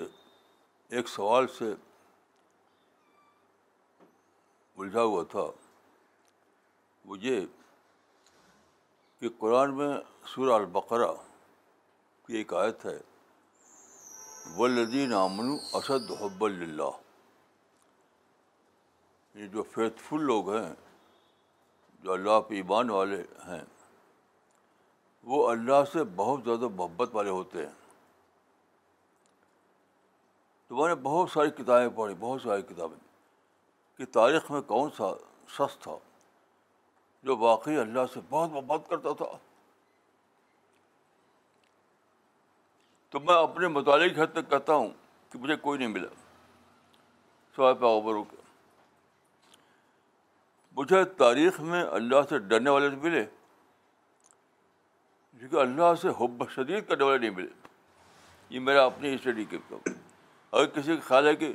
ایک 0.89 1.09
سوال 1.09 1.47
سے 1.47 1.75
الجھا 4.79 5.03
ہوا 5.03 5.23
تھا۔ 5.31 5.51
وہ 7.05 7.19
یہ 7.19 7.41
کہ 9.21 9.29
قرآن 9.39 9.75
میں 9.77 9.99
سورہ 10.27 10.53
البقرہ 10.53 11.13
کی 12.27 12.37
ایک 12.37 12.55
آیت 12.55 12.87
ہے۔ 12.87 13.16
ولدین 14.55 15.13
امن 15.13 15.57
اسد 15.73 16.11
حب 16.23 16.45
اللہ 16.45 16.91
یہ 19.35 19.47
جو 19.47 19.63
فیتھ 19.63 20.03
فل 20.03 20.21
لوگ 20.21 20.51
ہیں، 20.51 20.75
جو 22.01 22.13
اللہ 22.13 22.41
پہ 22.49 22.55
ایمان 22.55 22.91
والے 22.91 23.23
ہیں، 23.23 23.65
وہ 25.23 25.51
اللہ 25.51 25.85
سے 25.93 25.99
بہت 26.05 26.41
زیادہ 26.45 26.69
محبت 26.69 27.11
والے 27.13 27.31
ہوتے 27.31 27.67
ہیں۔ 27.67 27.75
تو 30.69 30.77
میں 30.77 30.89
نے 30.89 30.95
بہت 30.95 31.31
ساری 31.31 31.51
کتابیں 31.51 31.89
پڑھی، 31.89 32.15
بہت 32.15 32.43
ساری 32.43 32.63
کتابیں۔ 32.63 33.07
کہ 33.99 34.05
تاریخ 34.05 34.51
میں 34.51 34.61
کون 34.61 34.91
سا 34.97 35.05
شخص 35.49 35.79
تھا 35.79 35.99
جو 37.23 37.37
واقعی 37.37 37.77
اللہ 37.77 38.01
سے 38.15 38.21
بہت 38.29 38.51
محبت 38.51 38.89
کرتا 38.89 39.09
تھا؟ 39.13 39.39
تو 43.17 43.21
میں 43.21 43.35
اپنے 43.35 43.69
مطالعے 43.69 44.09
کی 44.11 44.21
حد 44.21 44.27
تک 44.33 44.51
کہتا 44.51 44.75
ہوں 44.75 44.89
کہ 45.31 45.39
مجھے 45.39 45.57
کوئی 45.57 45.79
نہیں 45.79 45.89
ملا۔ 45.89 46.09
سوائے 47.57 47.75
پیغبروں 47.75 48.25
کے۔ 48.25 48.37
مجھے 50.77 51.05
تاریخ 51.05 51.61
میں 51.61 51.85
اللہ 51.85 52.17
سے 52.29 52.39
ڈرنے 52.39 52.71
والے 52.71 52.89
ملے۔ 52.89 53.25
کیونکہ 55.39 55.57
اللہ 55.57 55.95
سے 56.03 56.09
حب 56.09 56.51
شدید 56.51 56.89
کرنے 56.89 57.05
والے 57.05 57.19
نہیں 57.19 57.31
ملے۔ 57.31 57.69
یہ 58.51 58.61
میرا 58.61 58.85
اپنی 58.85 59.15
اسٹڈی 59.15 59.45
کے 59.45 59.59
اگر 60.51 60.67
کسی 60.67 60.97
کا 60.97 61.03
خیال 61.03 61.27
ہے 61.27 61.37
کہ 61.37 61.53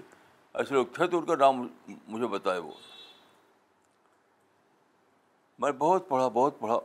ایسے 0.54 0.74
لوگ 0.74 0.86
تھے 0.86 1.08
تو 1.08 1.18
ان 1.20 1.26
کا 1.26 1.36
نام 1.36 1.68
مجھے 2.08 2.28
بتائے 2.28 2.60
وہ۔ 2.60 2.72
میں 5.60 5.72
بہت 5.72 6.10
پڑھا 6.10 6.28
بہت 6.28 6.60
پڑھا۔ 6.60 6.80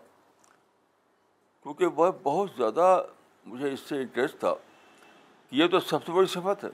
کیونکہ 1.62 1.86
وہ 1.86 2.12
بہت 2.22 2.50
زیادہ 2.56 3.06
مجھے 3.46 3.72
اس 3.72 3.80
سے 3.80 3.96
انٹرسٹ 3.96 4.38
تھا۔ 4.38 4.54
یہ 5.50 5.66
تو 5.66 5.80
سب 5.80 6.06
سے 6.06 6.12
بڑی 6.12 6.26
صفت 6.26 6.64
ہے۔ 6.64 6.68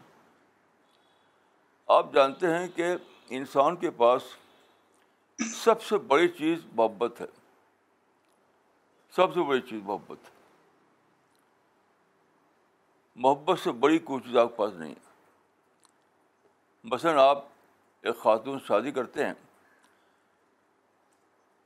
آپ 1.87 2.07
جانتے 2.13 2.47
ہیں 2.47 2.69
کہ 2.69 2.87
انسان 3.29 3.77
کے 3.77 3.91
پاس 3.91 4.23
سب 5.55 5.83
سے 5.83 5.99
بڑی 5.99 6.29
چیز 6.29 6.59
محبت 6.75 7.21
ہے۔ 7.21 7.27
سب 9.17 9.35
سے 9.35 9.43
بڑی 9.43 9.61
چیز 9.61 9.83
محبت۔ 9.83 10.19
ہے 10.25 10.31
محبت 13.17 13.59
سے 13.59 13.73
بڑی 13.73 13.99
کوئی 13.99 14.21
چیز 14.21 14.37
آپ 14.37 14.49
کے 14.49 14.57
پاس 14.57 14.73
نہیں 14.73 14.91
ہے۔ 14.91 15.11
مثلاً 16.85 17.19
آپ 17.19 17.45
ایک 18.03 18.19
خاتون 18.19 18.59
شادی 18.67 18.91
کرتے 18.91 19.27
ہیں 19.27 19.35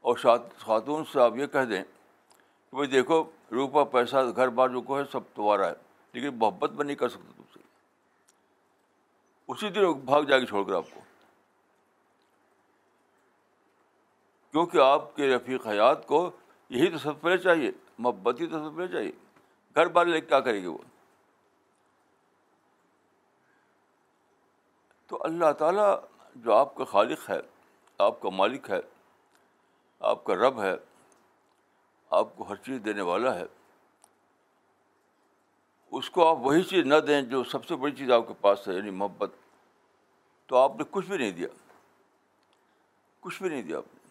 اور 0.00 0.16
خاتون 0.58 1.04
سے 1.12 1.20
آپ 1.20 1.32
یہ 1.36 1.46
کہہ 1.46 1.64
دیں 1.64 1.84
کہ 2.70 2.74
بھائی 2.74 2.88
دیکھو، 2.88 3.24
روپا 3.52 3.84
پیسہ 3.84 4.16
گھر 4.36 4.48
بار 4.48 4.68
جو 4.68 4.80
کو 4.80 4.98
ہے، 4.98 5.04
سب 5.12 5.20
تمہارا 5.34 5.68
ہے۔ 5.68 5.85
لیکن 6.20 6.38
محبت 6.38 6.70
میں 6.70 6.84
نہیں 6.84 6.96
کر 6.96 7.08
سکتے 7.08 7.32
تم 7.36 7.42
سے۔ 7.54 7.58
اسی 9.48 9.68
دن 9.68 9.92
بھاگ 9.92 10.22
جائے 10.22 10.40
گی 10.40 10.46
چھوڑ 10.46 10.66
کر 10.66 10.74
آپ 10.74 10.84
کو۔ 10.94 11.00
کیونکہ 14.50 14.78
آپ 14.78 15.16
کے 15.16 15.36
رفیق 15.36 15.66
حیات 15.66 16.06
کو 16.06 16.30
یہی 16.68 16.90
تو 16.90 16.98
سب 16.98 17.20
پہلے 17.20 17.38
چاہیے، 17.38 17.70
محبت 17.98 18.40
ہی 18.40 18.46
تو 18.46 18.70
سب 18.70 18.76
پہلے 18.76 18.88
چاہیے۔ 18.88 19.12
گھر 19.74 19.86
بار 19.86 20.06
لے 20.06 20.20
کے 20.20 20.26
کیا 20.26 20.40
کرے 20.40 20.60
گی 20.60 20.66
وہ؟ 20.66 20.78
تو 25.06 25.24
اللہ 25.24 25.52
تعالیٰ 25.52 26.00
جو 26.34 26.52
آپ 26.52 26.74
کا 26.74 26.84
خالق 26.84 27.30
ہے، 27.30 27.40
آپ 27.98 28.20
کا 28.20 28.28
مالک 28.28 28.70
ہے، 28.70 28.80
آپ 30.00 30.24
کا 30.24 30.34
رب 30.34 30.62
ہے، 30.62 30.74
آپ 32.10 32.36
کو 32.36 32.44
ہر 32.44 32.56
چیز 32.56 32.80
دینے 32.84 33.02
والا 33.02 33.34
ہے۔ 33.34 33.44
اس 35.96 36.10
کو 36.10 36.28
آپ 36.28 36.36
وہی 36.40 36.62
چیز 36.62 36.84
نہ 36.86 36.94
دیں 36.94 37.22
جو 37.22 37.44
سب 37.44 37.64
سے 37.64 37.76
بڑی 37.76 37.92
چیز 37.92 38.10
آپ 38.10 38.28
کے 38.28 38.34
پاس 38.40 38.68
ہے 38.68 38.74
یعنی 38.74 38.90
محبت۔ 38.90 39.30
تو 40.46 40.56
آپ 40.56 40.76
نے 40.76 40.84
کچھ 40.90 41.06
بھی 41.06 41.18
نہیں 41.18 41.30
دیا۔ 41.30 41.48
کچھ 43.20 43.42
بھی 43.42 43.50
نہیں 43.50 43.62
دیا 43.62 43.78
آپ 43.78 43.94
نے۔ 43.94 44.10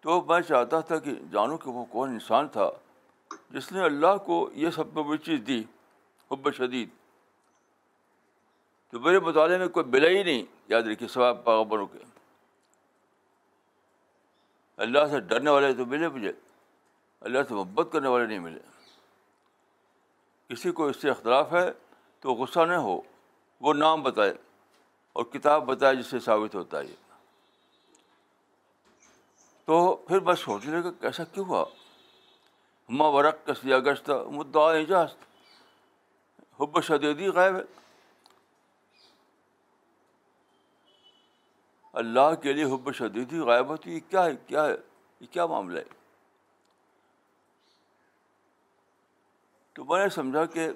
تو 0.00 0.20
میں 0.20 0.40
چاہتا 0.40 0.80
تھا 0.80 0.98
کہ 0.98 1.10
جانوں 1.32 1.58
کہ 1.58 1.70
وہ 1.70 1.84
کون 1.84 2.08
انسان 2.08 2.48
تھا 2.48 2.70
جس 3.50 3.72
نے 3.72 3.80
اللہ 3.80 4.16
کو 4.26 4.50
یہ 4.54 4.70
سب 4.70 4.84
سے 4.94 5.02
بڑی 5.02 5.18
چیز 5.18 5.40
دی، 5.46 5.62
حب 6.30 6.50
شدید۔ 6.50 6.88
تو 8.90 9.00
میرے 9.00 9.20
مطالعے 9.20 9.58
میں 9.58 9.68
کوئی 9.68 9.86
ملا 9.86 10.08
ہی 10.08 10.22
نہیں، 10.22 10.42
یاد 10.68 10.82
رکھیے 10.82 11.08
سواب 11.08 11.44
پاغبروں 11.44 11.86
کے۔ 11.86 11.98
اللہ 14.76 15.06
سے 15.10 15.20
ڈرنے 15.20 15.50
والے 15.50 15.74
تو 15.74 15.86
ملے 15.86 16.08
مجھے، 16.08 16.32
اللہ 17.20 17.38
سے 17.48 17.54
محبت 17.54 17.88
کرنے 17.92 18.08
والے 18.08 18.26
نہیں 18.26 18.38
ملے۔ 18.38 18.77
کسی 20.50 20.70
کو 20.70 20.86
اس 20.86 20.96
سے 20.96 21.10
اختلاف 21.10 21.52
ہے 21.52 21.70
تو 22.20 22.34
غصہ 22.34 22.60
نہ 22.60 22.74
ہو، 22.74 23.00
وہ 23.60 23.74
نام 23.74 24.02
بتائے 24.02 24.32
اور 25.12 25.24
کتاب 25.24 25.64
بتائے 25.66 25.96
جس 25.96 26.06
سے 26.06 26.20
ثابت 26.20 26.54
ہوتا 26.54 26.78
ہے 26.78 26.94
تو 29.64 29.96
پھر 29.96 30.20
میں 30.20 30.34
سوچنے 30.34 30.80
لگا 30.80 30.90
کیسا 30.90 31.24
کیوں 31.24 31.44
ہوا؟ 31.44 31.64
ہما 32.88 33.08
ورق 33.08 33.46
کسیا 33.46 33.78
گشت 33.78 34.10
مدعا 34.10 34.72
اجاز 34.72 35.14
حب 36.60 36.80
شدیدی 36.80 37.28
غائب 37.28 37.56
ہے۔ 37.56 37.62
اللہ 41.92 42.34
کے 42.42 42.52
لیے 42.52 42.64
حب 42.64 42.92
شدیدی 42.92 43.38
غائب 43.38 43.68
ہوتی، 43.68 43.94
یہ 43.94 44.00
کیا 44.10 44.24
ہے 44.24 44.36
کیا 44.46 44.64
ہے، 44.64 44.74
یہ 45.20 45.26
کیا 45.30 45.46
معاملہ 45.46 45.78
ہے؟ 45.78 45.97
تو 49.78 49.84
میں 49.84 50.02
نے 50.02 50.08
سمجھا 50.08 50.44
کہ 50.44 50.70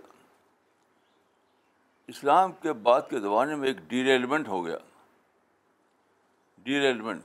اسلام 2.06 2.52
کے 2.52 2.72
بعد 2.72 3.00
کے 3.10 3.20
زمانے 3.20 3.54
میں 3.54 3.68
ایک 3.68 3.76
ڈیریلمنٹ 3.76 4.48
ہو 4.48 4.66
گیا۔ 4.66 4.76
ڈیریلمنٹ 6.58 7.24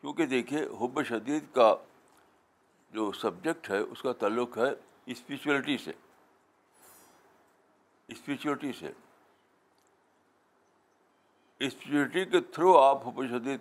کیونکہ 0.00 0.26
دیکھیے، 0.26 0.64
حب 0.64 1.02
شدید 1.02 1.44
کا 1.54 1.76
جو 2.90 3.12
سبجیکٹ 3.12 3.70
ہے، 3.70 3.78
اس 3.78 4.02
کا 4.02 4.12
تعلق 4.12 4.58
ہے 4.58 4.70
اسپریچولیٹی 5.06 5.78
سے۔ 5.78 5.92
اسپریچولیٹی 8.08 8.72
سے۔ 8.78 8.92
اسپریچولیٹی 11.58 12.24
کے 12.24 12.40
تھرو 12.40 12.78
آپ 12.78 13.08
حب 13.08 13.26
شدید 13.26 13.60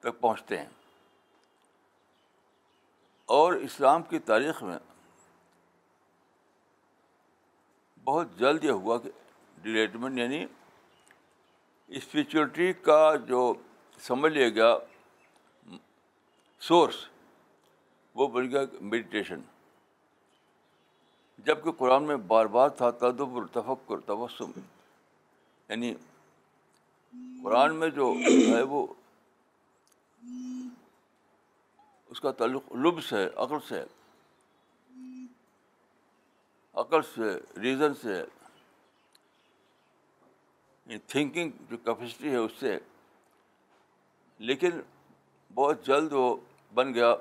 تک 0.00 0.20
پہنچتے 0.20 0.58
ہیں۔ 0.58 0.68
اور 3.28 3.52
اسلام 3.52 4.02
کی 4.02 4.18
تاریخ 4.18 4.62
میں 4.62 4.78
بہت 8.04 8.38
جلد 8.38 8.64
یہ 8.64 8.70
ہوا 8.70 8.98
کہ 8.98 9.10
ڈیلیٹمنٹ 9.62 10.18
یعنی 10.18 10.46
اسپریچولیٹی 11.88 12.72
کا 12.72 13.16
جو 13.16 13.54
سمجھ 13.98 14.32
لیا 14.32 14.48
گیا 14.48 14.78
سورس 16.58 16.94
وہ 18.14 18.28
بن 18.28 18.50
گیا 18.50 18.60
میڈیٹیشن 18.80 19.40
جبکہ 21.38 21.70
قرآن 21.70 22.02
میں 22.02 22.16
بار 22.16 22.46
بار 22.46 22.68
تھا 22.68 22.90
تدبر، 22.90 23.46
تفکر، 23.46 24.00
تبسم۔ 24.00 24.50
یعنی 25.68 25.94
قرآن 27.44 27.76
میں 27.76 27.88
جو 27.88 28.14
ہے 28.48 28.62
وہ 28.62 28.86
اس 32.14 32.20
کا 32.20 32.32
تعلق 32.32 32.72
لبس 32.72 33.12
ہے 33.12 33.26
عقل 33.36 33.56
سے۔ 33.68 33.84
عقل 36.74 37.02
سے 37.02 37.60
ریزن 37.60 37.94
سے۔ 37.94 38.18
یعنی 40.86 40.98
تھنکنگ 40.98 41.50
جو 41.70 41.76
کیپیسٹی 41.76 42.30
ہے 42.30 42.36
اس 42.36 42.52
سے۔ 42.60 42.78
لیکن 44.38 44.70
بہت 45.54 45.86
جلد 45.86 46.12
وہ 46.12 46.36
بن 46.74 46.94
گیا 46.94 47.14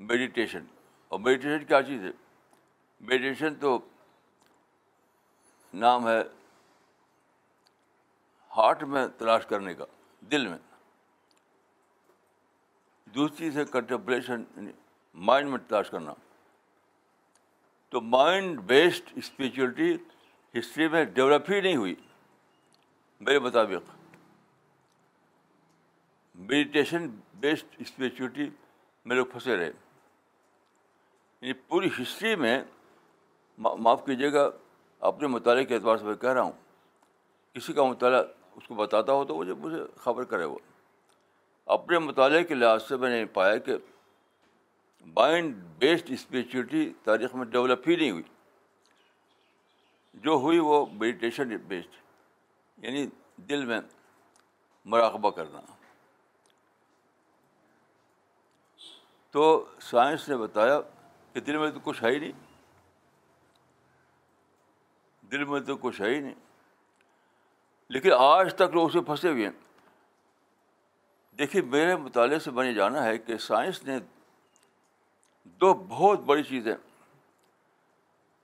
میڈیٹیشن 0.00 0.64
اور 1.08 1.18
میڈیٹیشن 1.18 1.64
کیا 1.64 1.82
چیز 1.82 2.04
ہے؟ 2.04 2.10
میڈیٹیشن 3.00 3.54
تو 3.54 3.78
نام 5.74 6.08
ہے 6.08 6.22
ہارٹ 8.56 8.82
میں 8.82 9.06
تلاش 9.18 9.46
کرنے 9.46 9.74
کا، 9.74 9.84
دل 10.20 10.46
میں۔ 10.46 10.73
دوسری 13.14 13.36
چیز 13.36 13.58
ہے 13.58 13.64
کنٹمپلیشن 13.64 14.44
مائنڈ 15.14 15.48
میں 15.48 15.58
تلاش 15.58 15.90
کرنا۔ 15.90 16.14
تو 17.88 18.00
مائنڈ 18.00 18.60
بیسڈ 18.60 19.12
اسپریچولیٹی 19.14 19.96
ہسٹری 20.58 20.88
میں 20.88 21.04
ڈیولپ 21.04 21.50
ہی 21.50 21.60
نہیں 21.60 21.76
ہوئی، 21.76 21.94
میرے 23.20 23.38
مطابق۔ 23.38 23.90
میڈیٹیشن 26.34 27.08
بیسڈ 27.34 27.66
اسپریچولیٹی 27.78 28.50
میں 29.04 29.16
لوگ 29.16 29.26
پھنسے 29.26 29.56
رہے۔ 29.56 29.66
یعنی 29.66 31.52
پوری 31.52 31.88
ہسٹری 32.02 32.36
میں 32.36 32.64
معاف 33.58 34.06
کیجیے 34.06 34.32
گا، 34.32 34.50
اپنے 35.00 35.28
مطالعے 35.28 35.64
کے 35.64 35.74
اعتبار 35.74 35.96
سے 35.96 36.04
میں 36.04 36.14
کہہ 36.14 36.32
رہا 36.32 36.42
ہوں۔ 36.42 36.52
کسی 37.52 37.72
کا 37.72 37.84
مطالعہ 37.84 38.22
اس 38.54 38.66
کو 38.68 38.74
بتاتا 38.74 39.12
ہو 39.12 39.24
تو 39.24 39.36
مجھے 39.36 39.54
مجھے 39.54 39.82
خبر 39.96 40.24
کرے 40.24 40.44
وہ۔ 40.44 40.58
اپنے 41.66 41.98
مطالعے 41.98 42.44
کے 42.44 42.54
لحاظ 42.54 42.88
سے 42.88 42.96
میں 42.96 43.10
نے 43.10 43.26
پایا 43.26 43.56
کہ 43.56 43.72
مائنڈ 45.00 45.56
بیسڈ 45.56 46.10
اسپریچولیٹی 46.10 46.92
تاریخ 47.04 47.34
میں 47.34 47.44
ڈیولپ 47.44 47.88
ہی 47.88 47.96
نہیں 47.96 48.10
ہوئی۔ 48.10 48.22
جو 50.14 50.30
ہوئی 50.30 50.58
وہ 50.58 50.86
میڈیٹیشن 50.92 51.56
بیسڈ 51.56 51.96
یعنی 52.84 53.06
دل 53.36 53.64
میں 53.64 53.80
مراقبہ 54.84 55.30
کرنا۔ 55.30 55.60
تو 59.30 59.64
سائنس 59.80 60.28
نے 60.28 60.36
بتایا 60.36 60.80
کہ 61.32 61.40
دل 61.40 61.56
میں 61.56 61.70
تو 61.70 61.80
کچھ 61.80 62.04
ہے 62.04 62.10
ہی 62.10 62.18
نہیں۔ 62.18 62.32
دل 65.26 65.44
میں 65.44 65.60
تو 65.60 65.76
کچھ 65.76 66.00
ہے 66.00 66.14
ہی 66.14 66.20
نہیں۔ 66.20 66.34
لیکن 67.88 68.10
آج 68.18 68.54
تک 68.54 68.62
لوگ 68.62 68.88
اسے 68.88 69.00
پھنسے 69.00 69.30
ہوئے 69.30 69.46
ہیں۔ 69.46 69.63
دیکھیے، 71.38 71.62
میرے 71.62 71.96
مطالعے 71.96 72.38
سے 72.38 72.50
بنے 72.50 72.74
جانا 72.74 73.04
ہے 73.04 73.18
کہ 73.18 73.36
سائنس 73.36 73.82
نے 73.82 73.98
دو 75.44 75.74
بہت 75.74 76.18
بڑی 76.18 76.42
چیزیں 76.42 76.74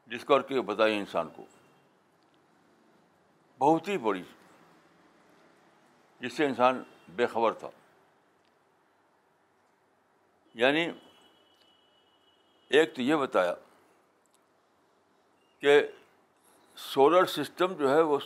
ڈسکور 0.06 0.40
کے 0.40 0.60
بتائی 0.60 0.98
انسان 0.98 1.28
کو۔ 1.28 1.44
بہت 3.58 3.88
ہی 3.88 3.98
بڑی، 3.98 4.22
جس 6.20 6.32
سے 6.32 6.46
انسان 6.46 6.82
بے 7.08 7.26
خبر 7.26 7.52
تھا۔ 7.52 7.70
یعنی 10.54 10.88
ایک 12.68 12.94
تو 12.94 13.02
یہ 13.02 13.14
بتایا 13.14 13.54
کہ 15.58 15.82
سولر 16.76 17.26
سسٹم 17.26 17.72
جو 17.72 17.94
ہے 17.94 18.00
وہ 18.00 18.18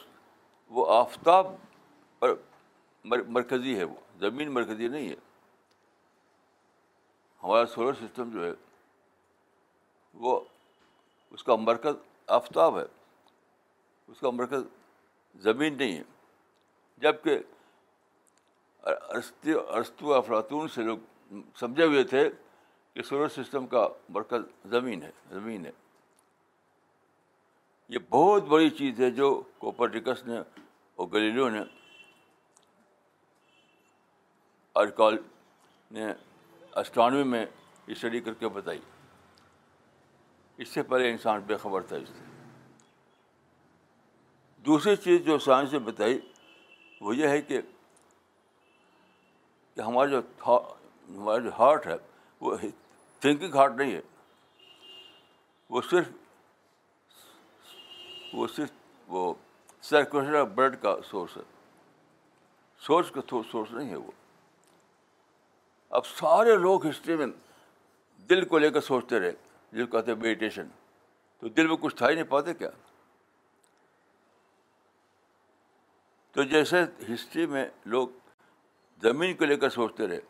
وہ 0.68 1.00
آفتاب 1.00 1.46
پر 2.18 2.34
مرکزی 3.04 3.78
ہے 3.78 3.84
وہ۔ 3.84 3.94
زمین 4.20 4.52
مرکزی 4.52 4.88
نہیں 4.88 5.08
ہے۔ 5.08 5.14
ہمارا 7.42 7.66
سولر 7.66 7.92
سسٹم 7.92 8.30
جو 8.30 8.44
ہے، 8.44 8.52
وہ 10.14 10.40
اس 11.30 11.44
کا 11.44 11.56
مرکز 11.56 11.94
آفتاب 12.26 12.78
ہے۔ 12.78 12.84
اس 14.06 14.20
کا 14.20 14.30
مرکز 14.30 14.62
زمین 15.34 15.78
نہیں 15.78 15.96
ہے۔ 15.96 16.02
جبکہ 16.98 17.38
ارستو 19.68 20.14
افلاطون 20.14 20.68
سے 20.68 20.82
لوگ 20.82 20.98
سمجھے 21.56 21.84
ہوئے 21.84 22.04
تھے 22.04 22.30
کہ 22.92 23.02
سولر 23.02 23.28
سسٹم 23.28 23.66
کا 23.66 23.88
مرکز 24.08 24.70
زمین 24.70 25.02
ہے 25.02 25.10
زمین 25.30 25.66
ہے۔ 25.66 25.70
یہ 27.88 27.98
بہت 28.10 28.42
بڑی 28.42 28.70
چیز 28.70 29.00
ہے 29.00 29.10
جو 29.10 29.42
کوپرٹیکس 29.58 30.26
نے 30.26 30.38
اور 30.94 31.08
گلیلیو 31.08 31.48
نے 31.48 31.62
آج 34.74 34.90
کل 34.96 35.16
نے 35.90 36.06
اسٹرانوی 36.76 37.22
میں 37.22 37.46
اسٹڈی 37.86 38.20
کر 38.20 38.34
کے 38.34 38.48
بتائی۔ 38.48 38.80
اس 40.56 40.68
سے 40.68 40.82
پہلے 40.82 41.10
انسان 41.10 41.40
بے 41.40 41.56
خبر 41.56 41.82
تھا 41.82 41.96
اس 41.96 42.08
سے۔ 42.08 42.24
دوسری 44.66 44.96
چیز 44.96 45.20
جو 45.20 45.38
سائنس 45.38 45.72
نے 45.72 45.78
بتائی 45.78 46.20
وہ 47.00 47.16
یہ 47.16 47.28
ہے 47.28 47.42
کہ 47.42 47.60
کہ 49.74 49.80
ہمارا 49.80 50.10
جو 50.10 50.20
تھا 50.20 50.52
ہمارا 51.08 51.38
جو 51.38 51.50
ہارٹ 51.58 51.86
ہے 51.86 51.94
وہ 52.40 52.56
تھنکنگ 53.20 53.54
ہارٹ 53.54 53.72
نہیں 53.72 53.92
ہے۔ 53.92 54.00
وہ 55.70 55.80
صرف 55.90 56.08
وہ 58.32 58.46
صرف، 58.46 58.70
وہ 59.08 59.34
سرکولیشن 59.82 60.36
آف 60.36 60.46
بلڈ 60.46 60.82
کا 60.82 60.96
سورس 61.10 61.36
ہے۔ 61.36 61.42
سوچ 62.80 63.10
کا 63.10 63.20
سورس 63.50 63.72
نہیں 63.72 63.90
ہے 63.90 63.96
وہ۔ 63.96 64.10
اب 65.94 66.06
سارے 66.06 66.56
لوگ 66.56 66.86
ہسٹری 66.86 67.16
میں 67.16 67.26
دل 68.30 68.44
کو 68.44 68.58
لے 68.58 68.70
کر 68.70 68.80
سوچتے 68.80 69.20
رہے، 69.20 69.32
جس 69.72 69.86
کو 69.90 69.98
کہتے 69.98 70.12
ہیں 70.12 70.18
میڈیٹیشن 70.18 70.68
تو 71.38 71.48
دل 71.48 71.66
میں 71.66 71.76
کچھ 71.76 71.96
تھا 71.96 72.08
ہی 72.08 72.14
نہیں 72.14 72.24
پاتے 72.24 72.54
کیا؟ 72.54 72.70
تو 76.32 76.42
جیسے 76.42 76.82
ہسٹری 76.82 77.46
میں 77.46 77.66
لوگ 77.86 78.08
زمین 79.02 79.36
کو 79.36 79.44
لے 79.44 79.56
کر 79.56 79.70
سوچتے 79.70 80.06
رہے 80.06 80.20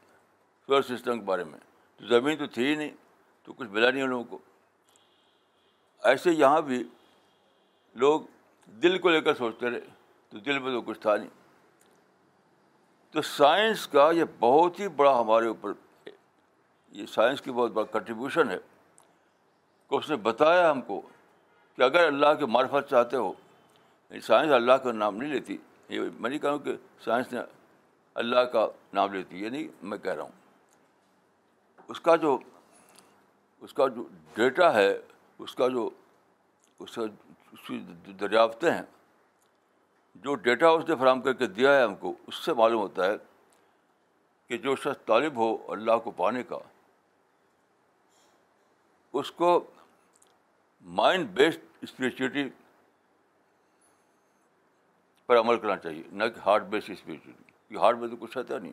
سولر 0.68 0.82
سسٹم 0.82 1.18
کے 1.18 1.24
بارے 1.24 1.44
میں، 1.44 1.58
تو 1.96 2.06
زمین 2.06 2.36
تو 2.36 2.46
تھی 2.46 2.66
ہی 2.66 2.74
نہیں، 2.74 2.90
تو 3.42 3.52
کچھ 3.52 3.68
ملا 3.68 3.90
نہیں 3.90 4.02
ان 4.02 4.08
لوگوں 4.08 4.24
کو۔ 4.24 4.38
ایسے 6.02 6.30
یہاں 6.30 6.60
بھی 6.60 6.84
لوگ 7.94 8.20
دل 8.66 8.98
کو 8.98 9.10
لے 9.10 9.20
کر 9.20 9.34
سوچتے 9.34 9.70
رہے، 9.70 9.80
تو 10.28 10.38
دل 10.38 10.58
میں 10.58 10.72
تو 10.72 10.80
کچھ 10.80 11.00
تھا 11.00 11.16
نہیں۔ 11.16 11.28
تو 13.14 13.22
سائنس 13.22 13.88
کا 13.88 14.10
یہ 14.10 14.24
بہت 14.38 14.80
ہی 14.80 14.88
بڑا 14.88 15.20
ہمارے 15.20 15.46
اوپر، 15.46 15.72
یہ 16.92 17.06
سائنس 17.06 17.42
کی 17.42 17.50
بہت 17.50 17.70
بڑا 17.70 17.86
کنٹریبیوشن 17.86 18.50
ہے۔ 18.50 18.58
کہ 19.88 19.94
اس 19.94 20.10
نے 20.10 20.16
بتایا 20.16 20.70
ہم 20.70 20.80
کو 20.80 21.00
کہ 21.76 21.82
اگر 21.82 22.06
اللہ 22.06 22.34
کے 22.38 22.46
معرفت 22.46 22.90
چاہتے 22.90 23.16
ہو 23.16 23.32
یعنی 24.10 24.20
سائنس 24.20 24.52
اللہ 24.52 24.72
کا 24.72 24.92
نام 24.92 25.16
نہیں 25.16 25.32
لیتی، 25.32 25.56
یہ 25.88 26.00
میں 26.20 26.30
نہیں 26.30 26.38
کہوں 26.38 26.58
کہ 26.58 26.76
سائنس 27.04 27.32
نے 27.32 27.40
اللہ 28.14 28.40
کا 28.40 28.66
نام 28.92 29.12
لیتی، 29.12 29.44
یہ 29.44 29.48
نہیں 29.48 29.68
میں 29.82 29.98
کہہ 29.98 30.12
رہا 30.12 30.22
ہوں۔ 30.22 30.32
اس 31.88 32.00
کا 32.00 32.16
جو، 32.16 32.38
اس 33.60 33.74
کا 33.74 33.88
جو 33.88 34.04
ڈیٹا 34.34 34.74
ہے، 34.74 35.00
اس 35.38 35.54
کا 35.54 35.68
جو، 35.68 35.90
اس 36.78 36.94
کا 36.94 37.02
اس 37.52 37.68
کی 37.68 37.78
دریافتیں 38.20 38.70
ہیں 38.70 38.82
جو 40.14 40.34
ڈیٹا 40.34 40.68
اس 40.68 40.88
نے 40.88 40.96
فراہم 40.96 41.20
کر 41.20 41.32
کے 41.32 41.46
دیا 41.46 41.74
ہے 41.74 41.82
ہم 41.82 41.94
کو، 41.94 42.12
اس 42.26 42.34
سے 42.34 42.52
معلوم 42.52 42.80
ہوتا 42.80 43.06
ہے 43.06 43.16
کہ 44.50 44.56
جو 44.58 44.74
شخص 44.76 45.04
طالب 45.06 45.36
ہو 45.36 45.56
اللہ 45.72 45.98
کو 46.04 46.10
پانے 46.10 46.42
کا، 46.42 46.58
اس 49.14 49.30
کو 49.32 49.48
مائنڈ 50.84 51.28
بیسڈ 51.30 51.60
اسپریچولیٹی 51.82 52.48
پر 55.26 55.38
عمل 55.40 55.58
کرنا 55.58 55.76
چاہیے، 55.76 56.02
نہ 56.12 56.24
کہ 56.24 56.40
ہارٹ 56.46 56.62
بیسڈ 56.62 56.90
اسپریچولیٹی 56.90 57.42
کیونکہ 57.46 57.84
ہارٹ 57.84 57.96
میں 57.96 58.08
تو 58.08 58.16
کچھ 58.16 58.38
رہتا 58.38 58.58
نہیں۔ 58.58 58.72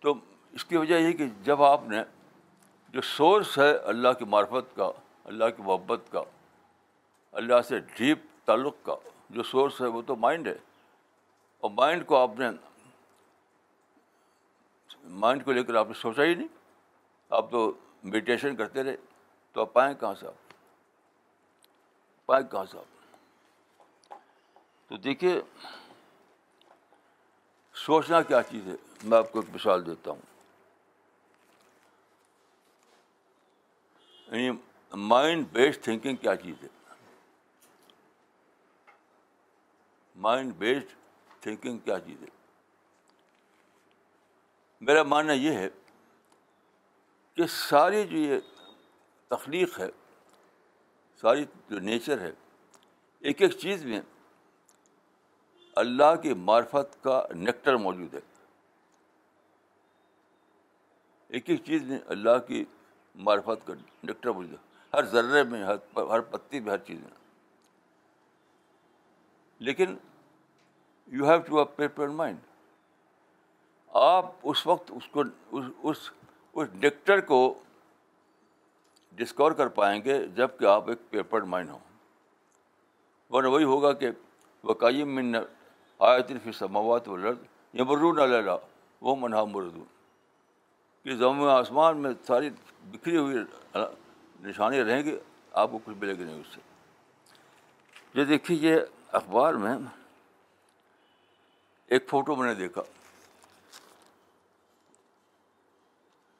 تو 0.00 0.14
اس 0.52 0.64
کی 0.64 0.76
وجہ 0.76 0.94
یہ 0.94 1.12
کہ 1.12 1.26
جب 1.42 1.62
آپ 1.62 1.82
نے 1.88 2.02
جو 2.94 3.00
سورس 3.00 3.58
ہے 3.58 3.70
اللہ 3.76 4.12
کی 4.18 4.24
معرفت 4.24 4.76
کا، 4.76 4.90
اللہ 5.24 5.44
کی 5.56 5.62
محبت 5.62 6.00
کا، 6.10 6.22
اللہ 7.32 7.60
سے 7.68 7.78
ڈیپ 7.78 8.18
تعلق 8.44 8.74
کا 8.82 8.94
جو 9.30 9.42
سورس 9.42 9.80
ہے 9.80 9.86
وہ 9.86 10.02
تو 10.02 10.16
مائنڈ 10.16 10.46
ہے۔ 10.46 10.58
اور 11.58 11.70
مائنڈ 11.70 12.06
کو 12.06 12.16
آپ 12.16 12.30
نے 12.38 12.46
مائنڈ 15.04 15.44
کو 15.44 15.52
لے 15.52 15.64
کر 15.64 15.74
آپ 15.74 15.86
نے 15.88 15.94
سوچا 15.94 16.22
ہی 16.22 16.34
نہیں۔ 16.34 16.48
آپ 17.30 17.50
تو 17.50 17.72
میڈیٹیشن 18.04 18.56
کرتے 18.56 18.82
رہے۔ 18.82 18.96
تو 19.52 19.60
آپ 19.60 19.72
پائیں 19.72 19.94
کہاں 19.94 20.14
سے 20.14 20.26
آپ؟ 20.26 20.34
پائیں 22.26 22.46
کہاں 22.46 22.64
سے 22.64 22.78
آپ؟ 22.78 23.00
تو 24.88 24.96
دیکھیے، 24.96 25.40
سوچنا 27.74 28.22
کیا 28.22 28.42
چیز 28.42 28.66
ہے؟ 28.66 28.74
میں 29.02 29.18
آپ 29.18 29.32
کو 29.32 29.40
ایک 29.40 29.54
مثال 29.54 29.86
دیتا 29.86 30.10
ہوں۔ 30.10 30.20
یعنی 34.26 34.50
مائنڈ 34.92 35.46
بیسڈ 35.52 35.84
تھنکنگ 35.84 36.16
کیا 36.16 36.36
چیز 36.36 36.62
ہے؟ 36.62 36.68
مائنڈ 40.20 40.54
بیسڈ 40.54 40.86
تھنکنگ 41.40 41.78
کیا 41.78 42.00
چیز 42.00 42.22
ہے؟ 42.22 42.26
میرا 44.80 45.02
ماننا 45.02 45.32
یہ 45.32 45.50
ہے 45.50 45.68
کہ 47.34 47.46
ساری 47.46 48.06
جو 48.06 48.16
یہ 48.16 48.40
تخلیق 49.28 49.80
ہے، 49.80 49.86
ساری 51.20 51.44
جو 51.68 51.78
نیچر 51.78 52.20
ہے، 52.20 52.32
ایک 53.20 53.42
ایک 53.42 53.50
چیز 53.50 53.84
میں 53.84 54.00
اللہ 55.76 56.16
کی 56.22 56.34
معرفت 56.34 57.02
کا 57.02 57.26
نیکٹر 57.34 57.76
موجود 57.76 58.14
ہے۔ 58.14 58.20
ایک 61.28 61.50
ایک 61.50 61.64
چیز 61.64 61.82
میں 61.82 61.98
اللہ 62.06 62.38
کی 62.46 62.64
معرفت 63.14 63.66
کا 63.66 63.74
نیکٹر 64.02 64.30
موجود 64.30 64.52
ہے۔ 64.52 64.88
ہر 64.92 65.04
ذرے 65.04 65.42
میں، 65.42 65.64
ہر 65.64 65.96
ہر 65.96 66.20
پتی 66.20 66.60
میں، 66.60 66.72
ہر 66.72 66.78
چیز 66.78 67.00
میں۔ 67.00 67.10
لیکن 69.58 69.96
you 71.10 71.24
have 71.26 71.40
to 71.40 71.64
paper 71.64 72.08
mind 72.08 72.38
آپ 73.92 74.26
اس 74.42 74.66
وقت 74.66 74.90
اس 74.94 75.06
کو 75.06 75.22
اس 75.52 76.10
اس 76.54 76.68
ڈکٹر 76.80 77.20
کو 77.20 77.38
ڈسکور 79.16 79.52
کر 79.52 79.68
پائیں 79.68 80.00
گے 80.04 80.26
جبکہ 80.26 80.66
آپ 80.66 80.88
ایک 80.88 80.98
پیپر 81.10 81.42
مائنڈ 81.42 81.70
ہوں۔ 81.70 81.78
ورنہ 83.30 83.48
وہی 83.48 83.64
ہوگا 83.64 83.92
کہ 83.92 84.10
وقائم 84.64 85.14
من 85.14 85.36
آیت 86.00 86.32
فی 86.44 86.52
سماوات 86.52 87.08
و 87.08 87.16
لرد 87.16 87.42
یہ 87.72 87.82
مرون 87.82 88.18
اللہ 88.20 88.50
وہ 89.02 89.16
منہا 89.16 89.44
مردون 89.44 89.84
کہ 91.04 91.14
زم 91.16 91.42
آسمان 91.48 91.98
میں 91.98 92.10
ساری 92.26 92.50
بکھری 92.90 93.16
ہوئی 93.16 93.36
نشانیاں 94.42 94.84
رہیں 94.84 95.02
گی، 95.02 95.16
آپ 95.52 95.70
کو 95.70 95.78
کچھ 95.84 95.96
ملے 95.96 96.14
گی 96.18 96.24
نہیں 96.24 96.40
اس 96.40 96.54
سے۔ 96.54 96.60
یہ 98.14 98.24
دیکھیے 98.24 98.76
اخبار 99.12 99.54
میں 99.54 99.76
ایک 101.90 102.08
فوٹو 102.08 102.36
میں 102.36 102.46
نے 102.46 102.54
دیکھا۔ 102.54 102.82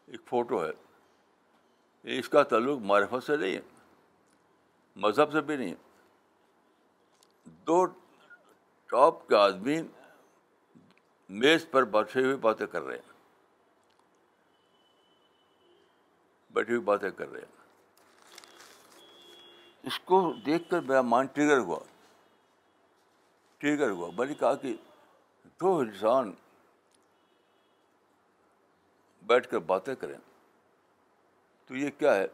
ایک 0.06 0.20
فوٹو 0.26 0.64
ہے۔ 0.64 0.70
اس 2.18 2.28
کا 2.28 2.42
تعلق 2.42 2.78
معرفت 2.78 3.26
سے 3.26 3.36
نہیں 3.36 3.54
ہے، 3.54 3.60
مذہب 4.96 5.32
سے 5.32 5.40
بھی 5.40 5.56
نہیں 5.56 5.70
ہے۔ 5.70 6.08
دو 7.44 7.86
ٹاپ 8.86 9.28
کے 9.28 9.36
آدمی 9.36 9.82
میز 11.28 11.66
پر 11.70 11.84
بیٹھے 11.84 12.24
ہوئے 12.24 12.36
باتیں 12.36 12.66
کر 12.66 12.82
رہے 12.82 12.94
ہیں۔ 12.94 13.12
بیٹھی 16.50 16.72
ہوئی 16.72 16.84
باتیں 16.84 17.10
کر 17.10 17.28
رہے 17.28 17.40
ہیں۔ 17.40 17.80
اس 19.82 20.00
کو 20.00 20.32
دیکھ 20.46 20.70
کر 20.70 20.80
میرا 20.80 21.02
مان 21.02 21.26
ٹریگر 21.26 21.58
ہوا۔ 21.58 21.78
ٹریگر 23.58 23.90
ہوا۔ 23.90 24.10
میں 24.18 24.26
نے 24.26 24.34
کہا 24.34 24.54
کہ 24.54 24.76
دو 25.60 25.78
انسان 25.78 26.32
بیٹھ 29.22 29.48
کر 29.48 29.58
باتیں 29.58 29.94
کریں۔ 29.94 30.18
تو 31.66 31.76
یہ 31.76 31.90
کیا 31.98 32.14
ہے؟ 32.14 32.26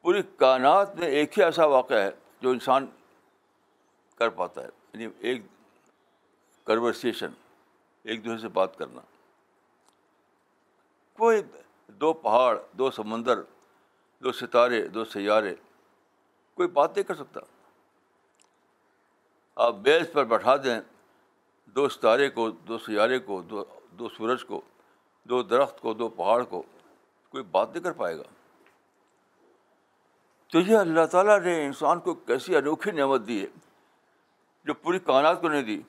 پوری 0.00 0.22
کائنات 0.36 0.96
میں 0.96 1.08
ایک 1.08 1.38
ہی 1.38 1.44
ایسا 1.44 1.64
واقعہ 1.64 1.96
ہے 1.96 2.10
جو 2.40 2.50
انسان 2.50 2.86
کر 4.14 4.28
پاتا 4.28 4.62
ہے 4.62 4.68
یعنی 4.92 5.08
ایک 5.18 5.42
کنورسیشن 6.64 7.30
ایک 8.02 8.24
دوسرے 8.24 8.38
سے 8.38 8.48
بات 8.48 8.78
کرنا۔ 8.78 9.00
کوئی 11.12 11.42
دو 11.86 12.12
پہاڑ، 12.12 12.58
دو 12.72 12.90
سمندر، 12.90 13.42
دو 14.18 14.32
ستارے، 14.32 14.88
دو 14.88 15.04
سیارے، 15.04 15.54
کوئی 16.54 16.68
بات 16.68 16.96
نہیں 16.96 17.04
کر 17.04 17.14
سکتا۔ 17.14 17.40
آپ 19.56 19.74
بیس 19.74 20.12
پر 20.12 20.24
بیٹھا 20.24 20.56
دیں۔ 20.56 20.80
دو 21.76 21.88
ستارے 21.88 22.30
کو، 22.30 22.50
دو 22.50 22.78
سیارے 22.78 23.18
کو، 23.18 23.42
دو 23.42 23.64
دو 23.90 24.08
سورج 24.08 24.44
کو، 24.44 24.60
دو 25.24 25.42
درخت 25.42 25.80
کو، 25.80 25.94
دو 25.94 26.08
پہاڑ 26.08 26.44
کو، 26.44 26.62
کوئی 27.28 27.44
بات 27.44 27.72
نہیں 27.72 27.82
کر 27.82 27.92
پائے 27.92 28.18
گا۔ 28.18 28.22
تو 30.52 30.60
یہ 30.60 30.76
اللہ 30.76 31.06
تعالیٰ 31.06 31.40
نے 31.40 31.66
انسان 31.66 32.00
کو 32.00 32.14
کیسی 32.14 32.56
انوکھی 32.56 32.90
نعمت 32.90 33.20
دی 33.28 33.42
ہے، 33.42 33.46
جو 34.64 34.74
پوری 34.74 34.98
کائنات 34.98 35.40
کو 35.40 35.48
نہیں 35.48 35.62
دی۔ 35.62 35.82